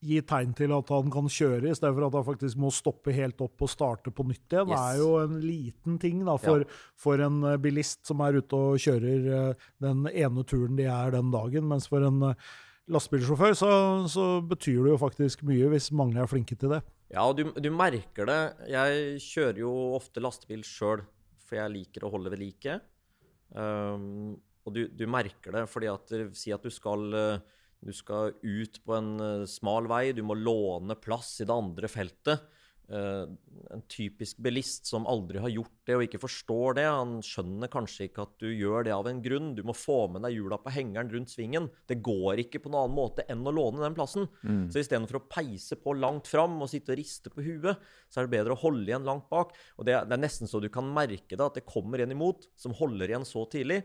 gi 0.00 0.20
tegn 0.24 0.54
til 0.56 0.72
at 0.72 0.90
han 0.94 1.10
kan 1.12 1.28
kjøre, 1.28 1.68
i 1.68 1.76
stedet 1.76 1.92
for 1.96 2.06
at 2.06 2.16
han 2.16 2.24
faktisk 2.24 2.60
må 2.60 2.70
stoppe 2.72 3.12
helt 3.12 3.42
opp 3.44 3.66
og 3.66 3.70
starte 3.70 4.12
på 4.14 4.24
nytt 4.28 4.54
igjen. 4.54 4.70
Yes. 4.72 4.72
Det 4.72 4.94
er 4.94 5.02
jo 5.02 5.10
en 5.20 5.36
liten 5.44 5.98
ting 6.00 6.22
da, 6.24 6.38
for, 6.40 6.64
ja. 6.64 6.80
for, 7.04 7.20
en 7.26 7.42
eh, 7.50 7.58
bilist 7.60 8.02
som 8.08 8.22
er 8.24 8.40
ute 8.40 8.56
og 8.56 8.80
kjører 8.80 9.28
eh, 9.36 9.68
den 9.84 10.08
ene 10.08 10.46
turen 10.48 10.80
de 10.80 10.88
er 10.88 11.12
den 11.16 11.32
dagen. 11.34 11.68
Mens 11.68 11.90
for 11.92 12.06
en 12.08 12.30
eh, 12.30 12.48
lastebilsjåfør 12.90 13.58
så, 13.60 13.70
så 14.10 14.30
betyr 14.40 14.86
det 14.86 14.94
jo 14.94 15.02
faktisk 15.04 15.44
mye 15.48 15.68
hvis 15.74 15.90
mange 15.96 16.20
er 16.22 16.30
flinke 16.30 16.56
til 16.56 16.76
det. 16.76 16.82
Ja, 17.10 17.26
du, 17.34 17.48
du 17.52 17.70
merker 17.74 18.28
det. 18.30 18.40
Jeg 18.70 19.20
kjører 19.26 19.64
jo 19.64 19.72
ofte 19.98 20.22
lastebil 20.22 20.62
sjøl, 20.66 21.02
for 21.42 21.58
jeg 21.58 21.74
liker 21.74 22.06
å 22.06 22.12
holde 22.14 22.32
ved 22.32 22.40
like. 22.40 22.80
Um, 23.50 24.38
og 24.64 24.76
du, 24.76 24.84
du, 24.94 25.08
merker 25.10 25.56
det 25.56 25.64
fordi 25.66 25.88
at 25.90 26.12
Si 26.38 26.52
at 26.54 26.62
du 26.62 26.70
skal 26.70 27.08
uh, 27.10 27.40
du 27.80 27.92
skal 27.96 28.34
ut 28.42 28.80
på 28.84 28.96
en 28.96 29.12
uh, 29.20 29.48
smal 29.48 29.88
vei, 29.90 30.10
du 30.12 30.24
må 30.26 30.36
låne 30.36 30.96
plass 31.00 31.38
i 31.40 31.46
det 31.48 31.54
andre 31.54 31.88
feltet. 31.88 32.48
Uh, 32.90 33.30
en 33.70 33.84
typisk 33.86 34.40
bilist 34.42 34.88
som 34.90 35.04
aldri 35.06 35.38
har 35.38 35.52
gjort 35.52 35.76
det 35.86 35.94
og 35.94 36.02
ikke 36.02 36.18
forstår 36.24 36.74
det, 36.80 36.86
han 36.90 37.20
skjønner 37.22 37.70
kanskje 37.70 38.08
ikke 38.08 38.24
at 38.26 38.32
du 38.42 38.48
gjør 38.50 38.88
det 38.88 38.92
av 38.96 39.06
en 39.06 39.20
grunn. 39.22 39.52
Du 39.54 39.62
må 39.64 39.76
få 39.78 40.08
med 40.10 40.26
deg 40.26 40.34
hjula 40.34 40.58
på 40.60 40.72
hengeren 40.74 41.12
rundt 41.12 41.32
svingen. 41.32 41.68
Det 41.88 42.00
går 42.04 42.42
ikke 42.44 42.60
på 42.64 42.72
noen 42.72 42.88
annen 42.88 42.98
måte 42.98 43.24
enn 43.30 43.46
å 43.46 43.54
låne 43.54 43.84
den 43.84 43.96
plassen. 43.96 44.26
Mm. 44.42 44.64
Så 44.74 44.82
istedenfor 44.82 45.20
å 45.20 45.26
peise 45.30 45.78
på 45.80 45.94
langt 45.96 46.28
fram 46.28 46.58
og 46.60 46.72
sitte 46.72 46.92
og 46.92 47.00
riste 47.00 47.32
på 47.32 47.44
huet, 47.46 47.78
så 48.10 48.20
er 48.20 48.26
det 48.26 48.34
bedre 48.34 48.56
å 48.58 48.62
holde 48.64 48.90
igjen 48.90 49.06
langt 49.08 49.30
bak. 49.32 49.54
Og 49.78 49.86
det, 49.88 49.94
det 50.10 50.18
er 50.18 50.24
nesten 50.26 50.50
så 50.50 50.60
du 50.60 50.68
kan 50.74 50.90
merke 50.90 51.36
det, 51.36 51.46
at 51.46 51.60
det 51.62 51.68
kommer 51.70 52.02
en 52.02 52.12
imot 52.12 52.50
som 52.58 52.74
holder 52.76 53.14
igjen 53.14 53.28
så 53.28 53.46
tidlig. 53.54 53.84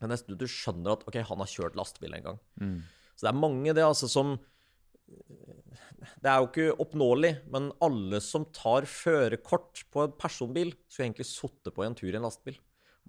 Det 0.00 0.08
er 0.08 0.14
nesten 0.14 0.40
du 0.40 0.48
skjønner 0.48 0.96
at 0.96 1.04
ok, 1.04 1.20
han 1.28 1.44
har 1.44 1.52
kjørt 1.52 1.76
lastebil 1.76 2.16
en 2.16 2.32
gang. 2.32 2.42
Mm. 2.56 2.80
Så 3.20 3.28
det 3.28 3.34
er 3.34 3.42
mange 3.42 3.76
det 3.76 3.84
altså 3.84 4.08
som 4.08 4.38
Det 6.16 6.30
er 6.30 6.40
jo 6.40 6.48
ikke 6.48 6.80
oppnåelig, 6.80 7.34
men 7.52 7.68
alle 7.84 8.22
som 8.24 8.46
tar 8.56 8.86
førerkort 8.88 9.84
på 9.92 10.06
en 10.06 10.14
personbil, 10.16 10.72
skulle 10.88 11.10
egentlig 11.10 11.28
sittet 11.28 11.74
på 11.76 11.84
en 11.84 11.96
tur 11.98 12.08
i 12.08 12.16
en 12.16 12.24
lastebil. 12.24 12.56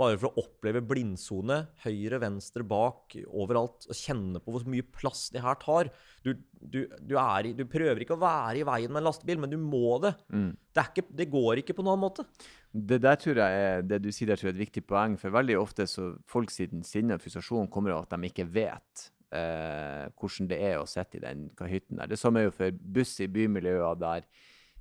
Bare 0.01 0.17
for 0.17 0.31
å 0.31 0.43
oppleve 0.43 0.81
blindsone, 0.87 1.57
høyre, 1.83 2.19
venstre, 2.23 2.65
bak, 2.67 3.15
overalt. 3.27 3.85
Og 3.91 3.95
kjenne 3.97 4.41
på 4.43 4.55
hvor 4.55 4.65
mye 4.71 4.87
plass 4.87 5.27
de 5.31 5.43
her 5.43 5.59
tar. 5.61 5.91
Du, 6.25 6.33
du, 6.59 6.81
du, 6.99 7.15
i, 7.15 7.53
du 7.55 7.63
prøver 7.69 8.03
ikke 8.03 8.17
å 8.17 8.23
være 8.23 8.61
i 8.61 8.67
veien 8.67 8.91
med 8.91 9.03
en 9.03 9.09
lastebil, 9.11 9.39
men 9.43 9.53
du 9.53 9.59
må 9.61 9.99
det. 10.03 10.15
Mm. 10.33 10.49
Det, 10.71 10.87
ikke, 10.87 11.05
det, 11.21 11.29
går 11.31 11.61
ikke 11.61 11.77
på 11.77 11.85
noen 11.87 12.01
måte. 12.01 12.25
Det 12.71 12.99
der 13.03 13.19
tror 13.21 13.43
jeg 13.43 13.63
er, 13.69 13.87
det 13.87 14.01
du 14.03 14.11
sier 14.15 14.31
der 14.31 14.41
tror 14.41 14.49
jeg 14.49 14.55
er 14.55 14.59
et 14.59 14.65
viktig 14.65 14.85
poeng. 14.89 15.19
For 15.21 15.37
veldig 15.37 15.59
ofte 15.61 15.87
så 15.91 16.13
folk 16.31 16.51
sin 16.55 16.83
sinne 16.87 17.19
og 17.19 17.23
frustrasjon 17.23 17.71
kommer 17.71 17.95
av 17.95 18.07
at 18.07 18.15
de 18.15 18.31
ikke 18.31 18.49
vet 18.51 19.09
eh, 19.31 20.07
hvordan 20.19 20.49
det 20.51 20.61
er 20.69 20.79
å 20.79 20.87
sitte 20.89 21.19
i 21.19 21.23
den 21.23 21.49
kahytten 21.57 22.01
der. 22.01 22.11
Det 22.11 22.19
samme 22.19 22.41
er 22.41 22.49
jo 22.49 22.55
for 22.55 22.81
buss 22.97 23.17
i 23.23 23.29
bymiljøer 23.31 23.99
der 24.01 24.27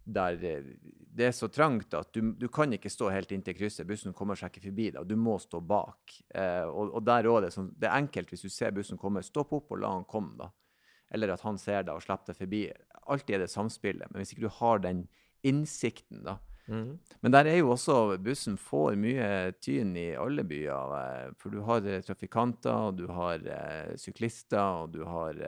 der 0.04 0.44
eh, 0.44 0.70
det 1.10 1.26
er 1.26 1.34
så 1.34 1.48
trangt 1.52 1.94
at 1.94 2.12
du, 2.14 2.32
du 2.38 2.46
kan 2.52 2.72
ikke 2.72 2.90
stå 2.92 3.10
helt 3.12 3.32
inntil 3.34 3.56
krysset. 3.58 3.86
Bussen 3.88 4.14
kommer 4.16 4.38
seg 4.38 4.52
ikke 4.52 4.68
forbi 4.68 4.90
deg. 4.94 5.08
Du 5.08 5.16
må 5.18 5.36
stå 5.42 5.60
bak. 5.60 6.14
Eh, 6.34 6.66
og, 6.66 6.94
og, 6.94 7.02
der 7.06 7.28
også 7.28 7.44
det, 7.44 7.52
sånn, 7.56 7.72
det 7.80 7.88
er 7.90 7.98
enkelt 7.98 8.30
hvis 8.32 8.46
du 8.46 8.52
ser 8.52 8.74
bussen 8.76 9.00
komme. 9.00 9.24
Stopp 9.26 9.52
opp 9.56 9.74
og 9.74 9.82
la 9.82 9.92
han 9.96 10.06
komme, 10.08 10.36
da. 10.38 10.50
Eller 11.10 11.34
at 11.34 11.42
han 11.42 11.58
ser 11.58 11.82
deg 11.86 11.96
og 11.96 12.04
slipper 12.04 12.30
deg 12.30 12.38
forbi. 12.38 12.62
Alltid 13.10 13.36
er 13.36 13.44
det 13.44 13.50
samspillet. 13.50 14.12
Men 14.12 14.22
hvis 14.22 14.32
ikke 14.36 14.46
du 14.46 14.54
har 14.60 14.82
den 14.86 15.04
innsikten, 15.46 16.22
da. 16.28 16.38
Mm. 16.70 16.98
Men 17.20 17.34
der 17.34 17.48
er 17.50 17.58
jo 17.58 17.72
også 17.74 18.16
bussen 18.22 18.56
får 18.60 18.94
mye 19.00 19.28
tyn 19.58 19.90
i 19.98 20.12
alle 20.14 20.44
byer. 20.46 20.94
Eh, 21.00 21.32
for 21.40 21.52
du 21.52 21.64
har 21.66 21.86
eh, 21.86 22.02
trafikanter, 22.06 22.92
du 22.96 23.08
har 23.10 23.42
eh, 23.42 23.96
syklister, 23.98 24.84
og 24.84 24.94
du 24.94 25.02
har 25.04 25.40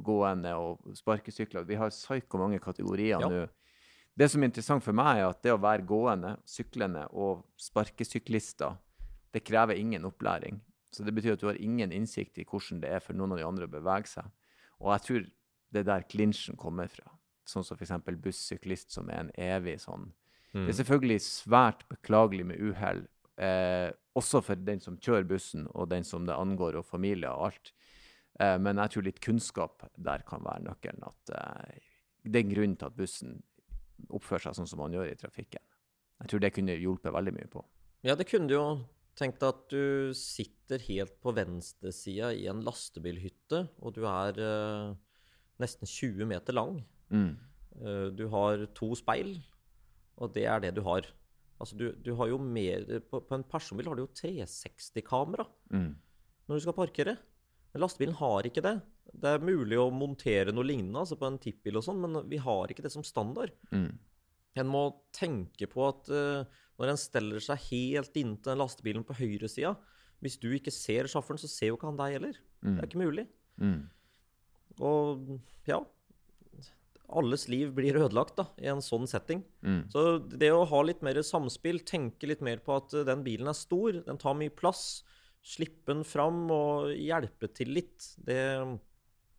gående 0.00 0.54
og 0.56 0.94
sparkesykler. 0.96 1.66
Vi 1.68 1.80
har 1.80 1.90
psyko 1.92 2.40
mange 2.40 2.60
kategorier 2.62 3.18
ja. 3.18 3.26
nå. 3.28 3.48
Det 4.16 4.28
som 4.30 4.42
er 4.42 4.50
interessant 4.50 4.84
for 4.84 4.96
meg, 4.96 5.20
er 5.20 5.30
at 5.30 5.42
det 5.42 5.52
å 5.54 5.60
være 5.60 5.86
gående, 5.88 6.34
syklende 6.48 7.06
og 7.10 7.44
sparkesyklister, 7.60 8.74
det 9.34 9.44
krever 9.46 9.78
ingen 9.78 10.06
opplæring. 10.08 10.58
Så 10.90 11.04
det 11.06 11.14
betyr 11.14 11.36
at 11.36 11.42
du 11.42 11.46
har 11.46 11.60
ingen 11.62 11.92
innsikt 11.94 12.40
i 12.42 12.46
hvordan 12.46 12.82
det 12.82 12.90
er 12.90 13.02
for 13.04 13.14
noen 13.16 13.36
av 13.36 13.40
de 13.40 13.46
andre 13.46 13.68
å 13.68 13.72
bevege 13.72 14.10
seg. 14.10 14.26
Og 14.82 14.90
jeg 14.94 15.06
tror 15.06 15.28
det 15.70 15.82
er 15.82 15.90
der 15.92 16.08
klinsjen 16.10 16.58
kommer 16.58 16.90
fra. 16.90 17.06
Sånn 17.46 17.66
som 17.66 17.78
f.eks. 17.78 17.94
bussyklist, 18.22 18.90
som 18.94 19.10
er 19.10 19.24
en 19.24 19.32
evig 19.38 19.78
sånn 19.82 20.10
mm. 20.52 20.64
Det 20.64 20.72
er 20.72 20.78
selvfølgelig 20.80 21.20
svært 21.24 21.84
beklagelig 21.90 22.46
med 22.52 22.62
uhell, 22.70 23.04
eh, 23.40 23.90
også 24.18 24.42
for 24.44 24.58
den 24.66 24.82
som 24.82 24.98
kjører 24.98 25.28
bussen, 25.28 25.68
og 25.70 25.90
den 25.92 26.04
som 26.04 26.26
det 26.26 26.36
angår, 26.36 26.80
og 26.80 26.88
familie 26.88 27.30
og 27.30 27.50
alt. 27.50 27.72
Eh, 28.40 28.56
men 28.62 28.80
jeg 28.82 28.94
tror 28.94 29.06
litt 29.06 29.20
kunnskap 29.24 29.84
der 29.96 30.24
kan 30.28 30.44
være 30.46 30.64
nøkkelen. 30.68 31.04
At 31.06 31.34
eh, 31.36 31.90
det 32.26 32.42
er 32.42 32.52
grunnen 32.52 32.78
til 32.80 32.90
at 32.90 32.96
bussen 32.98 33.40
oppfører 34.08 34.48
seg 34.48 34.60
sånn 34.60 34.70
som 34.70 34.80
man 34.82 34.96
gjør 34.96 35.10
i 35.10 35.18
trafikken. 35.18 35.62
Jeg 36.20 36.32
tror 36.32 36.42
det 36.42 36.54
kunne 36.56 36.76
hjulpet 36.76 37.14
veldig 37.14 37.36
mye 37.36 37.50
på. 37.52 37.62
Ja, 38.04 38.16
det 38.16 38.28
kunne 38.28 38.48
du 38.48 38.56
jo. 38.56 38.64
Tenk 39.18 39.36
deg 39.40 39.52
at 39.52 39.62
du 39.72 40.16
sitter 40.16 40.80
helt 40.86 41.16
på 41.20 41.32
venstresida 41.36 42.30
i 42.32 42.46
en 42.48 42.62
lastebilhytte, 42.64 43.66
og 43.82 43.96
du 43.96 44.04
er 44.08 44.38
uh, 44.40 44.92
nesten 45.60 45.88
20 45.88 46.28
meter 46.30 46.56
lang. 46.56 46.78
Mm. 47.12 47.34
Uh, 47.80 48.06
du 48.16 48.26
har 48.32 48.64
to 48.76 48.92
speil, 48.96 49.34
og 50.20 50.34
det 50.36 50.44
er 50.48 50.62
det 50.62 50.74
du 50.76 50.82
har. 50.86 51.08
Altså, 51.60 51.76
du, 51.76 51.90
du 51.92 52.14
har 52.16 52.30
jo 52.30 52.38
mer 52.40 52.86
på, 53.10 53.20
på, 53.20 53.36
en 53.36 53.44
personbil 53.44 53.90
har 53.90 53.98
du 53.98 54.06
jo 54.06 54.14
360-kamera 54.16 55.44
mm. 55.72 55.90
når 56.48 56.56
du 56.56 56.64
skal 56.64 56.76
parkere. 56.76 57.16
Men 57.70 57.84
lastebilen 57.84 58.16
har 58.18 58.48
ikke 58.48 58.64
det. 58.64 58.76
Det 59.10 59.34
er 59.34 59.44
mulig 59.44 59.78
å 59.78 59.90
montere 59.94 60.54
noe 60.54 60.66
lignende 60.66 61.02
altså 61.02 61.18
på 61.18 61.28
en 61.28 61.38
tippbil, 61.42 61.78
og 61.78 61.84
sånn, 61.86 62.00
men 62.02 62.24
vi 62.30 62.40
har 62.42 62.70
ikke 62.70 62.84
det 62.86 62.92
som 62.94 63.04
standard. 63.06 63.52
Mm. 63.74 63.92
En 64.60 64.70
må 64.70 64.82
tenke 65.14 65.68
på 65.70 65.84
at 65.86 66.10
uh, 66.10 66.42
når 66.80 66.92
en 66.92 67.00
steller 67.00 67.44
seg 67.44 67.68
helt 67.68 68.16
inntil 68.18 68.58
lastebilen 68.58 69.04
på 69.06 69.14
høyresida 69.20 69.76
Hvis 70.24 70.40
du 70.42 70.48
ikke 70.56 70.72
ser 70.74 71.06
sjåføren, 71.08 71.38
så 71.38 71.48
ser 71.48 71.70
jo 71.70 71.78
ikke 71.78 71.90
han 71.92 72.00
deg 72.00 72.16
heller. 72.16 72.40
Mm. 72.64 72.74
Det 72.74 72.80
er 72.80 72.88
ikke 72.88 73.04
mulig. 73.04 73.26
Mm. 73.60 73.80
Og 74.80 75.38
ja 75.68 75.78
Alles 77.16 77.48
liv 77.50 77.72
blir 77.74 77.98
ødelagt 77.98 78.36
da, 78.38 78.46
i 78.62 78.68
en 78.70 78.82
sånn 78.84 79.08
setting. 79.10 79.42
Mm. 79.66 79.80
Så 79.92 80.04
det 80.30 80.52
å 80.54 80.66
ha 80.68 80.82
litt 80.86 81.00
mer 81.06 81.18
samspill, 81.26 81.82
tenke 81.86 82.28
litt 82.30 82.44
mer 82.44 82.62
på 82.64 82.76
at 82.78 82.94
den 83.08 83.24
bilen 83.26 83.50
er 83.50 83.58
stor, 83.58 84.02
den 84.06 84.20
tar 84.20 84.38
mye 84.38 84.52
plass 84.54 85.02
Slippe 85.40 85.94
den 85.94 86.02
fram 86.04 86.50
og 86.52 86.90
hjelpe 86.92 87.48
til 87.56 87.72
litt, 87.72 88.10
det, 88.20 88.42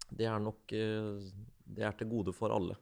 det 0.09 0.25
er 0.25 0.39
nok 0.41 0.73
eh, 0.73 1.27
det 1.61 1.85
er 1.85 1.93
til 1.97 2.09
gode 2.09 2.33
for 2.33 2.53
alle. 2.55 2.77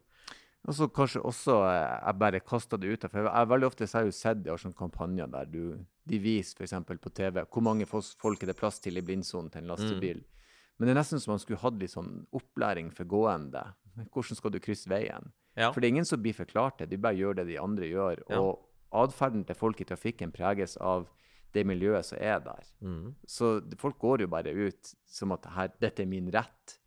Og 0.68 0.76
så 0.76 0.88
kanskje 0.92 1.22
også 1.28 1.58
eh, 1.68 1.98
jeg 2.00 2.20
bare 2.22 2.42
kasta 2.44 2.80
det 2.80 2.94
ut. 2.94 3.08
For 3.12 3.28
jeg, 3.28 3.50
veldig 3.52 3.68
ofte 3.68 3.88
så 3.88 4.00
har 4.00 4.08
jeg 4.08 4.14
jo 4.14 4.18
sett 4.18 4.48
har 4.48 4.62
sånne 4.62 4.80
kampanjer 4.80 5.32
der 5.36 5.52
du, 5.52 5.64
de 6.10 6.22
viser 6.24 6.64
f.eks. 6.64 6.78
på 7.04 7.14
TV 7.16 7.44
hvor 7.44 7.66
mange 7.66 7.88
folk 7.90 8.44
er 8.44 8.54
det 8.54 8.60
plass 8.60 8.80
til 8.84 9.00
i 9.00 9.04
blindsonen 9.04 9.52
til 9.52 9.66
en 9.66 9.74
lastebil. 9.74 10.24
Mm. 10.24 10.36
Men 10.80 10.88
det 10.88 10.94
er 10.94 11.02
nesten 11.02 11.20
som 11.20 11.34
man 11.36 11.44
skulle 11.44 11.60
hatt 11.60 11.80
litt 11.80 11.92
sånn 11.92 12.14
opplæring 12.36 12.94
for 12.96 13.10
gående. 13.12 13.66
Hvordan 14.14 14.40
skal 14.40 14.54
du 14.54 14.60
krysse 14.64 14.90
veien? 14.92 15.32
Ja. 15.58 15.72
For 15.72 15.82
det 15.82 15.90
er 15.90 15.96
ingen 15.96 16.08
som 16.08 16.22
blir 16.24 16.36
forklart 16.38 16.80
det. 16.82 16.90
De 16.92 17.00
bare 17.02 17.18
gjør 17.18 17.40
det 17.42 17.50
de 17.50 17.60
andre 17.62 17.90
gjør. 17.90 18.24
Ja. 18.30 18.42
Og 18.42 19.06
atferden 19.06 19.46
til 19.46 19.58
folk 19.58 19.82
i 19.82 19.88
trafikken 19.88 20.34
preges 20.36 20.78
av 20.78 21.08
det 21.54 21.66
miljøet 21.66 22.06
som 22.06 22.20
er 22.22 22.42
der. 22.46 22.68
Mm. 22.86 23.16
Så 23.28 23.58
folk 23.82 23.98
går 24.02 24.26
jo 24.26 24.32
bare 24.32 24.54
ut 24.54 24.94
som 25.10 25.34
at 25.34 25.48
her, 25.56 25.72
dette 25.82 26.06
er 26.06 26.10
min 26.10 26.30
rett. 26.34 26.78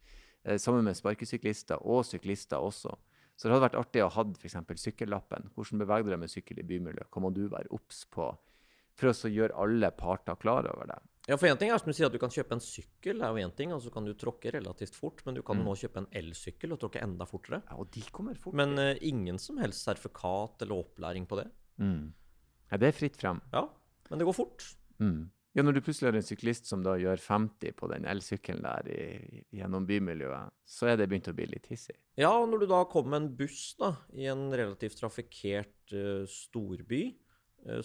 Eh, 0.44 0.58
sammen 0.58 0.86
med 0.86 0.98
sparkesyklister 0.98 1.82
og 1.82 2.04
syklister 2.06 2.62
også. 2.62 2.94
Så 3.36 3.48
det 3.48 3.56
hadde 3.56 3.66
vært 3.66 3.80
artig 3.80 4.02
å 4.04 4.10
ha 4.12 4.24
f.eks. 4.38 4.58
sykkellappen. 4.84 5.50
Hvordan 5.56 5.82
beveger 5.82 6.06
du 6.06 6.12
deg 6.14 6.22
med 6.22 6.30
sykkel 6.30 6.60
i 6.62 6.66
bymiljøet? 6.66 7.10
Hva 7.10 7.22
må 7.24 7.32
du 7.34 7.46
være 7.50 7.72
obs 7.74 8.04
på? 8.12 8.28
For 8.98 9.10
å 9.10 9.32
gjøre 9.32 9.56
alle 9.58 9.90
parter 9.96 10.38
klar 10.38 10.68
over 10.70 10.90
det. 10.92 11.00
Ja, 11.30 11.36
for 11.38 11.46
en 11.46 11.58
ting 11.58 11.70
er 11.70 11.78
som 11.78 11.90
du 11.92 11.94
sier 11.94 12.08
at 12.08 12.14
du 12.14 12.18
kan 12.18 12.32
kjøpe 12.34 12.56
en 12.56 12.62
sykkel, 12.64 13.20
det 13.20 13.26
er 13.26 13.36
jo 13.36 13.46
én 13.46 13.52
ting, 13.54 13.70
og 13.74 13.82
så 13.84 13.92
kan 13.94 14.06
du 14.06 14.10
tråkke 14.18 14.50
relativt 14.56 14.96
fort. 14.98 15.22
Men 15.26 15.38
du 15.38 15.42
kan 15.46 15.60
mm. 15.60 15.66
nå 15.68 15.76
kjøpe 15.78 16.02
en 16.02 16.08
elsykkel 16.18 16.74
og 16.74 16.80
tråkke 16.82 17.02
enda 17.04 17.28
fortere. 17.30 17.60
Ja, 17.68 17.78
og 17.78 17.92
de 17.94 18.02
kommer 18.14 18.38
fort. 18.38 18.56
Men 18.58 18.74
uh, 18.80 18.96
ingen 18.98 19.38
som 19.42 19.60
helst 19.62 19.86
sertifikat 19.86 20.66
eller 20.66 20.82
opplæring 20.82 21.28
på 21.30 21.38
det. 21.38 21.46
Mm. 21.78 22.10
Ja, 22.72 22.80
det 22.82 22.90
er 22.90 22.98
fritt 22.98 23.20
frem. 23.20 23.38
Ja, 23.54 23.68
men 24.10 24.18
det 24.18 24.26
går 24.26 24.36
fort. 24.40 24.66
Mm. 24.98 25.30
Ja, 25.52 25.62
Når 25.62 25.76
du 25.76 25.82
plutselig 25.84 26.08
har 26.08 26.16
en 26.16 26.24
syklist 26.24 26.66
som 26.66 26.82
da 26.82 26.94
gjør 26.96 27.20
50 27.20 27.74
på 27.76 27.88
den 27.92 28.06
elsykkelen 28.08 28.64
der 28.64 28.86
i, 28.88 29.42
gjennom 29.52 29.84
bymiljøet, 29.86 30.54
så 30.64 30.88
er 30.88 30.96
det 30.96 31.10
begynt 31.10 31.28
å 31.28 31.36
bli 31.36 31.46
litt 31.50 31.68
hissig. 31.68 31.98
Ja, 32.16 32.30
og 32.32 32.48
når 32.48 32.64
du 32.64 32.70
da 32.70 32.80
kommer 32.88 33.14
med 33.14 33.20
en 33.20 33.34
buss 33.36 33.74
da, 33.78 33.92
i 34.16 34.30
en 34.32 34.46
relativt 34.48 34.96
trafikkert 34.98 35.92
uh, 35.92 36.24
storby, 36.26 37.04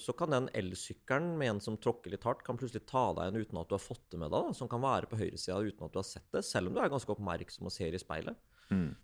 så 0.01 0.13
kan 0.17 0.33
den 0.33 0.47
elsykkelen 0.57 1.35
med 1.37 1.51
en 1.51 1.59
som 1.61 1.75
tråkker 1.77 2.09
litt 2.13 2.25
hardt, 2.25 2.43
kan 2.45 2.57
plutselig 2.57 2.87
ta 2.89 3.11
deg 3.17 3.29
en 3.29 3.41
uten 3.43 3.59
at 3.61 3.69
du 3.69 3.75
har 3.75 3.83
fått 3.83 4.07
det 4.09 4.19
med 4.21 4.31
deg, 4.33 4.47
da, 4.49 4.55
som 4.57 4.69
kan 4.71 4.81
være 4.81 5.09
på 5.11 5.19
høyresida 5.19 5.59
uten 5.61 5.85
at 5.85 5.93
du 5.93 5.99
har 6.01 6.07
sett 6.07 6.25
det, 6.33 6.41
selv 6.47 6.71
om 6.71 6.77
du 6.77 6.81
er 6.81 6.93
ganske 6.93 7.13
oppmerksom 7.13 7.69
og 7.69 7.75
ser 7.75 7.93
i 7.93 8.01
speilet. 8.01 8.39
Mm. 8.73 8.95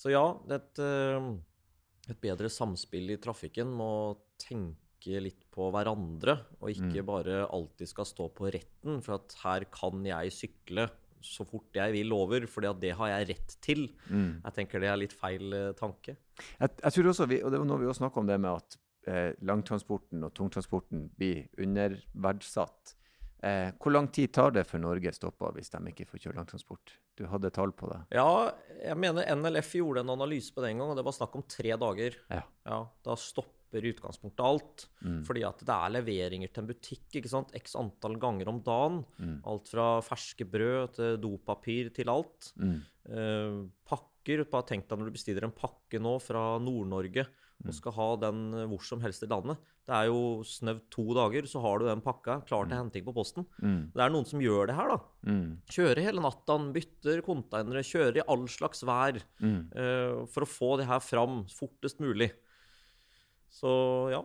Så 0.00 0.14
ja, 0.14 0.24
et, 0.56 0.80
uh, 0.80 1.34
et 2.08 2.22
bedre 2.22 2.48
samspill 2.52 3.12
i 3.12 3.20
trafikken 3.20 3.72
må 3.76 3.90
tenke 4.40 5.20
litt 5.20 5.44
på 5.52 5.68
hverandre, 5.72 6.38
og 6.60 6.72
ikke 6.72 7.02
mm. 7.02 7.08
bare 7.08 7.44
alltid 7.52 7.92
skal 7.92 8.08
stå 8.08 8.30
på 8.36 8.48
retten. 8.52 9.00
For 9.04 9.18
at 9.18 9.36
her 9.44 9.68
kan 9.72 10.04
jeg 10.08 10.32
sykle 10.36 10.88
så 11.20 11.44
fort 11.44 11.76
jeg 11.76 11.92
vil 11.92 12.14
over, 12.16 12.46
for 12.48 12.64
det 12.80 12.94
har 12.96 13.10
jeg 13.12 13.28
rett 13.34 13.56
til. 13.60 13.90
Mm. 14.08 14.40
Jeg 14.40 14.56
tenker 14.56 14.80
det 14.80 14.88
er 14.88 15.02
litt 15.02 15.16
feil 15.16 15.52
uh, 15.52 15.72
tanke. 15.76 16.16
Jeg, 16.56 16.72
jeg, 16.72 16.94
tror 16.96 17.10
også, 17.12 17.28
vi, 17.28 17.42
og 17.44 17.52
det 17.52 17.60
var 17.60 17.68
når 17.68 17.82
vi 17.82 17.90
også 17.90 18.06
snakka 18.06 18.22
om 18.22 18.30
det 18.30 18.40
med 18.40 18.56
at 18.56 18.80
eh, 19.08 19.32
langtransporten 19.46 20.24
og 20.26 20.34
tungtransporten 20.36 21.08
blir 21.16 21.46
underverdsatt. 21.60 22.96
Eh, 23.40 23.70
hvor 23.80 23.94
lang 23.94 24.10
tid 24.12 24.34
tar 24.36 24.52
det 24.52 24.66
før 24.68 24.82
Norge 24.82 25.12
stopper 25.16 25.54
hvis 25.56 25.72
de 25.72 25.80
ikke 25.88 26.04
får 26.10 26.26
kjøre 26.26 26.36
langtransport? 26.36 26.92
Du 27.16 27.24
hadde 27.30 27.52
tall 27.56 27.72
på 27.76 27.88
det? 27.88 28.02
Ja, 28.12 28.52
jeg 28.82 28.96
mener 29.00 29.28
NLF 29.32 29.72
gjorde 29.78 30.04
en 30.04 30.12
analyse 30.12 30.52
på 30.52 30.64
den 30.64 30.80
gang, 30.80 30.92
og 30.92 30.98
det 30.98 31.06
var 31.06 31.16
snakk 31.16 31.38
om 31.38 31.46
tre 31.48 31.72
dager. 31.80 32.18
Ja. 32.28 32.42
ja 32.68 32.82
da 33.06 33.16
stopper 33.16 33.86
i 33.86 33.94
utgangspunktet 33.94 34.44
alt. 34.44 34.86
Mm. 35.00 35.22
Fordi 35.24 35.44
at 35.48 35.64
det 35.64 35.76
er 35.76 35.96
leveringer 35.96 36.52
til 36.52 36.64
en 36.64 36.70
butikk 36.72 37.20
ikke 37.20 37.32
sant? 37.32 37.54
x 37.56 37.78
antall 37.80 38.18
ganger 38.20 38.52
om 38.52 38.60
dagen. 38.66 39.02
Mm. 39.16 39.36
Alt 39.48 39.72
fra 39.72 39.88
ferske 40.04 40.44
brød 40.44 40.96
til 40.98 41.20
dopapir 41.22 41.92
til 41.96 42.12
alt. 42.12 42.52
Mm. 42.60 42.78
Eh, 43.08 43.60
pakker. 43.88 44.44
Bare 44.52 44.68
tenk 44.68 44.84
deg 44.84 45.00
når 45.00 45.08
du 45.08 45.16
bestiller 45.16 45.48
en 45.48 45.56
pakke 45.56 46.02
nå 46.02 46.18
fra 46.20 46.44
Nord-Norge 46.60 47.24
og 47.60 47.68
mm. 47.68 47.76
skal 47.76 47.94
ha 47.96 48.08
den 48.22 48.40
hvor 48.70 48.82
som 48.86 49.02
helst 49.04 49.24
i 49.26 49.28
landet. 49.30 49.60
Det 49.88 49.96
er 49.96 50.08
jo 50.08 50.40
snaut 50.46 50.84
to 50.92 51.04
dager, 51.16 51.46
så 51.50 51.60
har 51.64 51.80
du 51.80 51.88
den 51.88 52.02
pakka 52.04 52.40
klar 52.48 52.68
til 52.68 52.76
mm. 52.76 52.80
henting 52.80 53.06
på 53.06 53.14
posten. 53.16 53.46
Mm. 53.58 53.80
Det 53.94 54.04
er 54.04 54.12
noen 54.14 54.28
som 54.28 54.42
gjør 54.44 54.70
det 54.70 54.76
her, 54.78 54.92
da. 54.92 54.98
Mm. 55.26 55.46
Kjører 55.76 56.02
hele 56.06 56.24
natta, 56.24 56.56
bytter 56.76 57.24
konteinere, 57.26 57.82
kjører 57.86 58.20
i 58.20 58.26
all 58.30 58.46
slags 58.52 58.84
vær 58.86 59.18
mm. 59.42 59.60
uh, 59.74 60.20
for 60.30 60.46
å 60.46 60.50
få 60.50 60.70
det 60.80 60.86
her 60.90 61.02
fram 61.04 61.42
fortest 61.52 62.00
mulig. 62.04 62.30
Så 63.50 63.72
ja. 64.14 64.22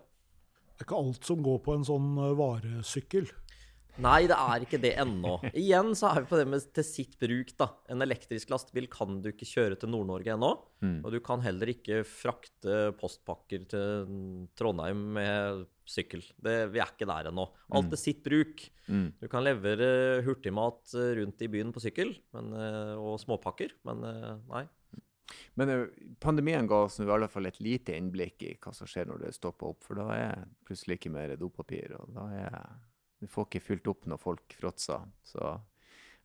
Det 0.75 0.83
er 0.83 0.89
ikke 0.89 0.99
alt 0.99 1.27
som 1.27 1.43
går 1.43 1.59
på 1.63 1.71
en 1.71 1.85
sånn 1.87 2.07
eh, 2.19 2.33
varesykkel. 2.35 3.29
Nei, 4.03 4.25
det 4.27 4.35
er 4.35 4.63
ikke 4.65 4.79
det 4.81 4.91
ennå. 4.99 5.37
Igjen 5.55 5.93
så 5.95 6.09
er 6.11 6.23
vi 6.23 6.29
på 6.31 6.39
det 6.39 6.47
med 6.51 6.65
til 6.75 6.85
sitt 6.87 7.15
bruk, 7.21 7.53
da. 7.59 7.69
En 7.91 8.03
elektrisk 8.03 8.51
lastebil 8.51 8.89
kan 8.91 9.21
du 9.23 9.29
ikke 9.31 9.47
kjøre 9.47 9.77
til 9.79 9.91
Nord-Norge 9.93 10.33
ennå. 10.35 10.51
Mm. 10.83 10.97
Og 10.99 11.15
du 11.15 11.19
kan 11.23 11.43
heller 11.45 11.71
ikke 11.71 12.01
frakte 12.07 12.91
postpakker 12.99 13.67
til 13.71 14.15
Trondheim 14.59 15.05
med 15.15 15.65
sykkel. 15.87 16.25
Det, 16.41 16.57
vi 16.73 16.81
er 16.81 16.91
ikke 16.91 17.07
der 17.07 17.29
ennå. 17.31 17.47
Alt 17.71 17.87
mm. 17.87 17.93
til 17.93 18.01
sitt 18.01 18.23
bruk. 18.25 18.65
Mm. 18.89 19.07
Du 19.21 19.29
kan 19.31 19.45
levere 19.45 19.91
hurtigmat 20.25 20.97
rundt 21.21 21.45
i 21.45 21.51
byen 21.51 21.71
på 21.73 21.81
sykkel 21.83 22.11
men, 22.35 22.51
eh, 22.53 22.95
og 22.99 23.15
småpakker, 23.21 23.77
men 23.87 24.03
eh, 24.05 24.33
nei. 24.51 24.65
Men 25.57 25.71
pandemien 26.21 26.67
ga 26.69 26.83
oss 26.85 26.99
i 27.01 27.07
alle 27.09 27.29
fall 27.31 27.47
et 27.49 27.57
lite 27.63 27.95
innblikk 27.97 28.43
i 28.45 28.51
hva 28.61 28.75
som 28.75 28.89
skjer 28.89 29.07
når 29.09 29.23
det 29.23 29.31
stopper 29.37 29.71
opp. 29.71 29.81
For 29.87 29.97
da 29.97 30.09
er 30.13 30.43
plutselig 30.67 30.99
ikke 30.99 31.13
mer 31.15 31.33
dopapir. 31.39 31.95
og 31.97 32.11
da 32.13 32.27
er 32.43 32.59
Du 33.25 33.31
får 33.33 33.47
ikke 33.49 33.63
fylt 33.65 33.87
opp 33.89 34.05
når 34.09 34.21
folk 34.21 34.55
fråtser. 34.59 35.05
Så 35.25 35.41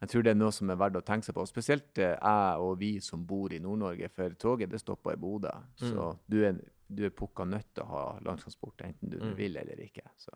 jeg 0.00 0.08
tror 0.12 0.24
det 0.24 0.32
er 0.34 0.38
noe 0.40 0.52
som 0.52 0.70
er 0.72 0.78
verdt 0.80 0.96
å 1.00 1.04
tenke 1.04 1.26
seg 1.28 1.34
på. 1.36 1.46
Spesielt 1.48 1.98
eh, 2.00 2.14
jeg 2.16 2.60
og 2.64 2.78
vi 2.80 2.94
som 3.04 3.24
bor 3.28 3.52
i 3.52 3.58
Nord-Norge, 3.60 4.08
for 4.12 4.36
toget 4.40 4.70
det 4.72 4.80
stopper 4.84 5.16
i 5.16 5.20
Bodø. 5.20 5.52
Så 5.80 5.92
Mm. 5.94 6.18
du 6.28 6.38
er, 6.44 6.60
du 6.90 7.04
er 7.06 7.10
pukka 7.16 7.44
nødt 7.48 7.68
til 7.74 7.84
å 7.84 7.90
ha 7.94 8.04
langtransport, 8.24 8.80
enten 8.86 9.10
du 9.12 9.18
Mm. 9.20 9.34
vil 9.36 9.56
eller 9.56 9.80
ikke. 9.84 10.04
Så. 10.16 10.30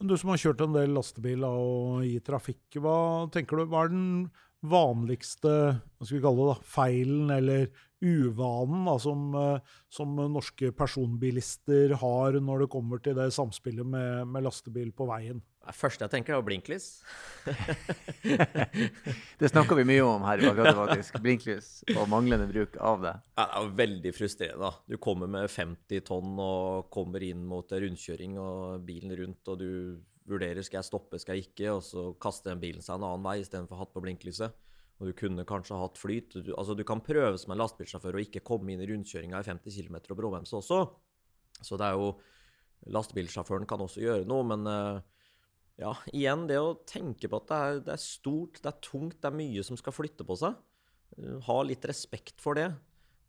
Du 0.00 0.16
som 0.16 0.30
har 0.30 0.38
kjørt 0.40 0.62
en 0.64 0.72
del 0.72 0.94
lastebiler 0.96 1.44
og 1.60 2.04
i 2.08 2.18
trafikk, 2.24 2.78
hva 2.80 3.28
tenker 3.30 3.58
du, 3.60 3.66
hva 3.66 3.84
er 3.84 3.88
den 3.92 4.30
vanligste 4.64 5.50
hva 5.98 6.06
skal 6.06 6.18
vi 6.18 6.22
kalle 6.24 6.40
det 6.44 6.50
da, 6.54 6.66
feilen 6.68 7.30
eller 7.34 7.66
uvanen 8.02 8.84
da, 8.88 8.94
som, 8.98 9.34
eh, 9.34 9.60
som 9.92 10.14
norske 10.16 10.72
personbilister 10.76 11.94
har 12.00 12.32
når 12.40 12.64
det 12.64 12.70
kommer 12.72 13.00
til 13.04 13.14
det 13.18 13.28
samspillet 13.36 13.86
med, 13.86 14.26
med 14.28 14.44
lastebil 14.46 14.92
på 14.96 15.06
veien? 15.08 15.42
Det 15.70 15.78
første 15.78 16.02
jeg 16.02 16.10
tenker, 16.10 16.34
er 16.34 16.42
blinklys. 16.42 16.86
Det 19.40 19.50
snakker 19.52 19.78
vi 19.78 19.84
mye 19.86 20.02
om 20.02 20.24
her 20.26 20.42
i 20.42 20.48
Bagdad, 20.48 20.74
faktisk. 20.74 21.18
Blinklys 21.22 21.68
og 21.94 22.08
manglende 22.10 22.48
bruk 22.50 22.74
av 22.82 23.04
det. 23.04 23.12
Ja, 23.38 23.44
det 23.44 23.60
er 23.60 23.76
veldig 23.78 24.12
frustrerende. 24.16 24.66
da. 24.66 24.72
Du 24.90 24.98
kommer 25.02 25.30
med 25.30 25.46
50 25.46 26.02
tonn 26.08 26.32
og 26.42 26.88
kommer 26.90 27.22
inn 27.22 27.44
mot 27.46 27.70
en 27.70 27.84
rundkjøring 27.84 28.34
og 28.42 28.82
bilen 28.88 29.14
rundt, 29.20 29.52
og 29.52 29.60
du 29.62 29.70
vurderer 30.30 30.66
skal 30.66 30.80
jeg 30.80 30.88
stoppe, 30.90 31.20
skal 31.22 31.38
jeg 31.38 31.50
ikke, 31.50 31.76
og 31.76 31.84
så 31.86 32.08
kaster 32.22 32.50
den 32.50 32.64
bilen 32.64 32.82
seg 32.82 32.98
en 32.98 33.06
annen 33.06 33.28
vei 33.28 33.38
istedenfor 33.44 33.78
hatt 33.84 33.94
på 33.94 34.02
blinklyset. 34.02 34.58
Og 35.00 35.08
du 35.08 35.14
kunne 35.16 35.46
kanskje 35.48 35.78
hatt 35.80 36.02
flyt. 36.02 36.34
Du, 36.34 36.50
altså, 36.58 36.74
du 36.76 36.82
kan 36.88 37.00
prøve 37.04 37.38
som 37.40 37.54
en 37.54 37.62
lastebilsjåfør 37.62 38.18
å 38.18 38.24
ikke 38.26 38.42
komme 38.44 38.74
inn 38.74 38.82
i 38.82 38.90
rundkjøringa 38.90 39.38
i 39.38 39.48
50 39.48 39.78
km 39.86 40.02
og 40.02 40.18
bråbremse 40.18 40.58
også. 40.58 40.82
Så 41.62 41.78
det 41.78 41.86
er 41.86 41.96
jo 42.00 42.12
Lastebilsjåføren 42.88 43.66
kan 43.68 43.82
også 43.84 44.00
gjøre 44.00 44.28
noe, 44.28 44.44
men 44.48 44.68
eh, 44.70 45.00
ja, 45.80 45.94
igjen 46.12 46.46
det 46.50 46.58
å 46.60 46.74
tenke 46.88 47.30
på 47.30 47.40
at 47.40 47.48
det 47.50 47.58
er, 47.64 47.80
det 47.88 47.94
er 47.96 48.02
stort, 48.04 48.60
det 48.60 48.68
er 48.70 48.78
tungt, 48.84 49.18
det 49.22 49.30
er 49.30 49.36
mye 49.38 49.64
som 49.66 49.78
skal 49.80 49.96
flytte 49.96 50.26
på 50.28 50.36
seg. 50.40 50.56
Eh, 51.16 51.36
Ha 51.48 51.58
litt 51.66 51.84
respekt 51.88 52.38
for 52.42 52.58
det. 52.58 52.68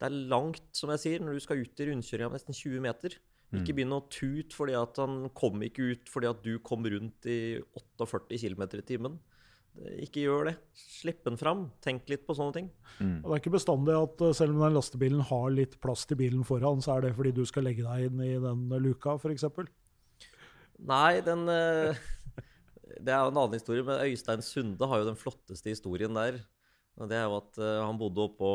Det 0.01 0.09
er 0.09 0.17
langt, 0.33 0.63
som 0.75 0.89
jeg 0.93 1.03
sier, 1.03 1.23
når 1.23 1.37
du 1.37 1.43
skal 1.45 1.61
ut 1.61 1.79
i 1.83 1.87
rundkjøringa 1.91 2.31
av 2.31 2.35
nesten 2.37 2.57
20 2.57 2.81
meter. 2.83 3.17
Ikke 3.51 3.73
begynn 3.75 3.91
å 3.91 4.05
tute 4.07 4.55
fordi 4.55 4.73
at 4.79 4.95
han 5.01 5.25
kom 5.35 5.59
ikke 5.65 5.89
ut 5.91 6.07
fordi 6.07 6.29
at 6.29 6.39
du 6.45 6.53
kom 6.63 6.85
rundt 6.87 7.25
i 7.27 7.59
48 7.99 8.37
km 8.39 8.61
i 8.79 8.85
timen. 8.87 9.17
Ikke 10.03 10.23
gjør 10.23 10.47
det. 10.49 10.53
Slipp 10.75 11.19
den 11.27 11.35
fram. 11.39 11.65
Tenk 11.83 12.07
litt 12.11 12.23
på 12.27 12.35
sånne 12.35 12.55
ting. 12.55 12.69
Og 13.23 13.27
det 13.27 13.35
er 13.37 13.41
ikke 13.43 13.53
bestandig 13.57 13.93
at 13.95 14.23
eh, 14.23 14.33
selv 14.39 14.55
om 14.55 14.63
den 14.63 14.73
lastebilen 14.75 15.21
har 15.27 15.51
litt 15.51 15.75
plass 15.83 16.05
til 16.07 16.19
bilen 16.19 16.43
foran, 16.47 16.79
så 16.83 16.95
er 16.97 17.05
det 17.09 17.13
fordi 17.19 17.31
du 17.35 17.43
skal 17.47 17.67
legge 17.67 17.83
deg 17.83 18.07
inn 18.09 18.23
i 18.23 18.33
den 18.39 18.65
luka, 18.83 19.17
f.eks. 19.19 19.45
Nei, 20.81 21.21
den 21.21 21.43
eh, 21.51 21.99
Det 23.01 23.13
er 23.13 23.25
en 23.25 23.33
annen 23.33 23.57
historie, 23.57 23.83
men 23.85 24.03
Øystein 24.05 24.43
Sunde 24.45 24.87
har 24.87 25.01
jo 25.01 25.07
den 25.07 25.17
flotteste 25.17 25.73
historien 25.73 26.13
der. 26.13 26.37
Det 27.01 27.17
er 27.17 27.25
jo 27.25 27.39
at 27.39 27.57
uh, 27.57 27.81
han 27.81 27.97
bodde 27.97 28.21
oppå, 28.27 28.51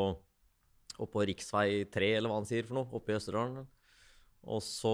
oppå 1.02 1.24
riksvei 1.26 1.86
3, 1.90 2.12
eller 2.18 2.30
hva 2.30 2.38
han 2.38 2.46
sier 2.48 2.68
for 2.68 2.78
noe, 2.78 2.90
oppe 2.94 3.10
i 3.10 3.16
Østerdalen. 3.18 3.64
Og 4.46 4.62
så 4.62 4.92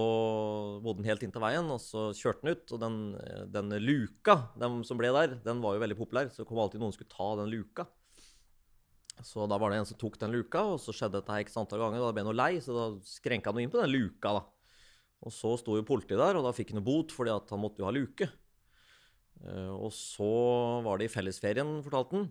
bodde 0.81 1.03
han 1.03 1.11
helt 1.11 1.25
inn 1.25 1.33
til 1.33 1.43
veien, 1.43 1.67
og 1.69 1.77
så 1.83 2.07
kjørte 2.17 2.41
han 2.41 2.55
ut. 2.55 2.73
Og 2.73 2.81
den, 2.81 2.95
den 3.53 3.75
luka 3.83 4.39
den 4.57 4.79
som 4.87 4.97
ble 4.97 5.11
der, 5.13 5.35
den 5.45 5.61
var 5.61 5.77
jo 5.77 5.83
veldig 5.83 5.99
populær, 5.99 6.31
så 6.33 6.41
det 6.41 6.49
kom 6.49 6.61
alltid 6.63 6.81
noen 6.81 6.95
som 6.95 7.03
skulle 7.03 7.13
ta 7.13 7.29
den 7.43 7.53
luka. 7.53 7.85
Så 9.21 9.45
da 9.45 9.59
var 9.61 9.69
det 9.69 9.83
en 9.83 9.85
som 9.85 9.99
tok 10.01 10.17
den 10.23 10.33
luka, 10.33 10.63
og 10.73 10.79
så 10.81 10.95
skjedde 10.95 11.19
dette 11.19 11.43
ikke 11.43 11.53
antall 11.61 11.83
ganger, 11.83 12.01
og 12.01 12.09
da 12.09 12.15
ble 12.17 12.25
han 12.25 12.39
lei, 12.39 12.53
så 12.65 12.73
da 12.73 12.87
skrenka 13.05 13.53
han 13.53 13.61
inn 13.61 13.73
på 13.73 13.83
den 13.83 13.93
luka, 13.93 14.39
da. 14.39 14.41
Og 15.23 15.31
så 15.31 15.53
sto 15.61 15.77
jo 15.77 15.85
politiet 15.87 16.17
der, 16.17 16.39
og 16.39 16.47
da 16.47 16.55
fikk 16.55 16.73
han 16.73 16.83
bot 16.83 17.13
fordi 17.13 17.31
at 17.31 17.53
han 17.53 17.61
måtte 17.61 17.83
jo 17.83 17.87
ha 17.87 17.93
luke. 17.93 18.27
Eh, 19.41 19.73
og 19.73 19.91
så 19.95 20.29
var 20.85 20.99
det 20.99 21.09
i 21.09 21.13
fellesferien, 21.13 21.81
fortalte 21.85 22.19
han. 22.19 22.29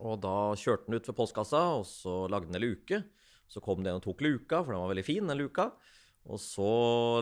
Og 0.00 0.20
da 0.22 0.36
kjørte 0.56 0.88
han 0.88 0.96
ut 0.96 1.08
ved 1.10 1.18
postkassa, 1.18 1.62
og 1.80 1.84
så 1.88 2.22
lagde 2.32 2.48
han 2.50 2.58
en 2.60 2.64
luke. 2.64 3.02
Så 3.50 3.60
kom 3.64 3.82
det 3.82 3.92
en 3.92 4.00
og 4.00 4.06
tok 4.06 4.22
luka, 4.24 4.62
for 4.62 4.72
den 4.72 4.82
var 4.84 4.92
veldig 4.94 5.06
fin, 5.06 5.28
den 5.28 5.40
luka. 5.42 5.70
Og 6.30 6.38
så 6.40 6.70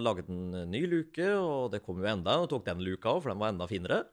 lagde 0.04 0.26
han 0.28 0.54
en 0.54 0.70
ny 0.70 0.84
luke, 0.86 1.26
og 1.40 1.70
det 1.72 1.82
kom 1.84 2.00
jo 2.02 2.08
enda 2.10 2.36
en, 2.36 2.44
og 2.44 2.50
tok 2.52 2.66
den 2.68 2.84
luka 2.84 3.14
òg, 3.14 3.22
for 3.24 3.32
den 3.32 3.40
var 3.40 3.54
enda 3.54 3.66
finere. 3.70 4.04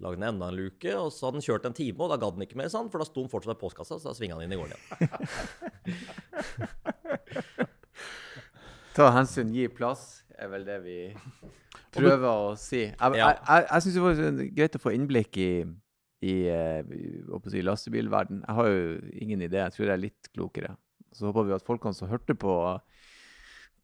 Lagde 0.00 0.20
han 0.20 0.28
enda 0.34 0.50
en 0.52 0.58
luke, 0.58 0.92
og 0.96 1.10
så 1.12 1.26
hadde 1.26 1.40
han 1.40 1.46
kjørt 1.48 1.66
en 1.68 1.76
time, 1.76 1.98
og 2.04 2.12
da 2.12 2.20
gadd 2.20 2.36
han 2.38 2.44
ikke 2.46 2.60
mer, 2.60 2.70
sant? 2.72 2.92
for 2.92 3.02
da 3.02 3.08
sto 3.08 3.24
han 3.24 3.32
fortsatt 3.32 3.54
ved 3.54 3.62
postkassa, 3.62 3.98
så 4.00 4.12
da 4.12 4.16
svinga 4.16 4.36
han 4.36 4.44
inn 4.46 4.54
i 4.54 4.60
gården 4.60 4.76
igjen. 4.76 4.82
Ta 8.96 9.10
hensyn, 9.12 9.50
gi 9.52 9.66
plass, 9.68 10.22
er 10.40 10.48
vel 10.48 10.62
det 10.64 10.78
vi 10.86 10.98
prøver 11.96 12.28
å 12.30 12.54
si. 12.60 12.82
Jeg, 12.86 12.96
Ja. 13.00 13.14
jeg, 13.16 13.38
jeg, 13.48 13.66
jeg 13.70 13.82
syns 13.82 13.94
det 13.94 14.02
var 14.06 14.48
greit 14.60 14.76
å 14.78 14.82
få 14.82 14.92
innblikk 14.96 15.38
i, 15.42 15.50
i, 16.22 16.34
eh, 16.48 16.82
i 16.96 17.22
håper 17.30 17.50
si, 17.54 17.62
lastebilverden. 17.66 18.42
Jeg 18.46 18.54
har 18.60 18.68
jo 18.72 18.98
ingen 19.20 19.42
idé. 19.46 19.62
Jeg 19.64 19.72
tror 19.76 19.86
jeg 19.86 19.94
er 19.96 20.04
litt 20.06 20.30
klokere. 20.34 20.76
Så 21.16 21.30
håper 21.30 21.48
vi 21.48 21.56
at 21.56 21.64
folkene 21.66 21.94
som 21.96 22.08
hørte 22.10 22.34
på, 22.36 22.54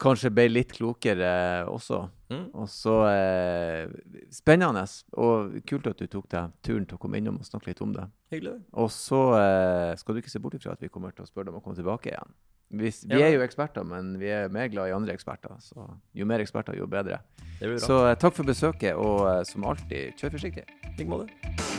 kanskje 0.02 0.32
ble 0.34 0.48
litt 0.50 0.72
klokere 0.76 1.64
også. 1.70 2.02
Mm. 2.32 2.44
Og 2.62 2.68
så 2.72 2.94
eh, 3.10 3.92
Spennende 4.32 4.84
og 5.20 5.58
kult 5.68 5.86
at 5.90 6.00
du 6.00 6.06
tok 6.10 6.30
deg 6.32 6.54
turen 6.64 6.86
til 6.88 6.96
å 6.96 7.02
komme 7.02 7.20
innom 7.20 7.36
og 7.42 7.48
snakke 7.48 7.70
litt 7.72 7.82
om 7.84 7.92
det. 7.96 8.06
Hyggelig. 8.32 8.56
Og 8.80 8.88
så 8.94 9.20
eh, 9.38 9.92
skal 10.00 10.16
du 10.16 10.22
ikke 10.22 10.32
se 10.32 10.40
bort 10.42 10.56
ifra 10.58 10.72
at 10.76 10.82
vi 10.82 10.90
kommer 10.92 11.12
til 11.14 11.26
å 11.26 11.30
spørre 11.30 11.50
deg 11.50 11.54
om 11.56 11.60
å 11.60 11.64
komme 11.66 11.78
tilbake 11.78 12.14
igjen. 12.14 12.32
Vi, 12.72 12.88
vi 12.88 13.18
Ja. 13.20 13.26
er 13.26 13.34
jo 13.36 13.42
eksperter, 13.44 13.84
men 13.84 14.14
vi 14.18 14.30
er 14.32 14.48
mer 14.48 14.70
glad 14.72 14.88
i 14.88 14.96
andre 14.96 15.12
eksperter. 15.12 15.58
Så 15.60 15.84
jo 16.16 16.24
mer 16.24 16.40
eksperter, 16.40 16.78
jo 16.78 16.86
bedre. 16.88 17.20
Det 17.60 17.68
blir 17.68 17.76
bra. 17.76 17.84
Så 17.84 18.00
eh, 18.08 18.16
takk 18.16 18.38
for 18.38 18.48
besøket, 18.48 18.96
og 18.96 19.26
eh, 19.28 19.42
som 19.44 19.68
alltid, 19.68 20.16
kjør 20.16 20.38
forsiktig. 20.38 20.64
I 20.88 20.96
like 20.96 21.12
måte. 21.12 21.71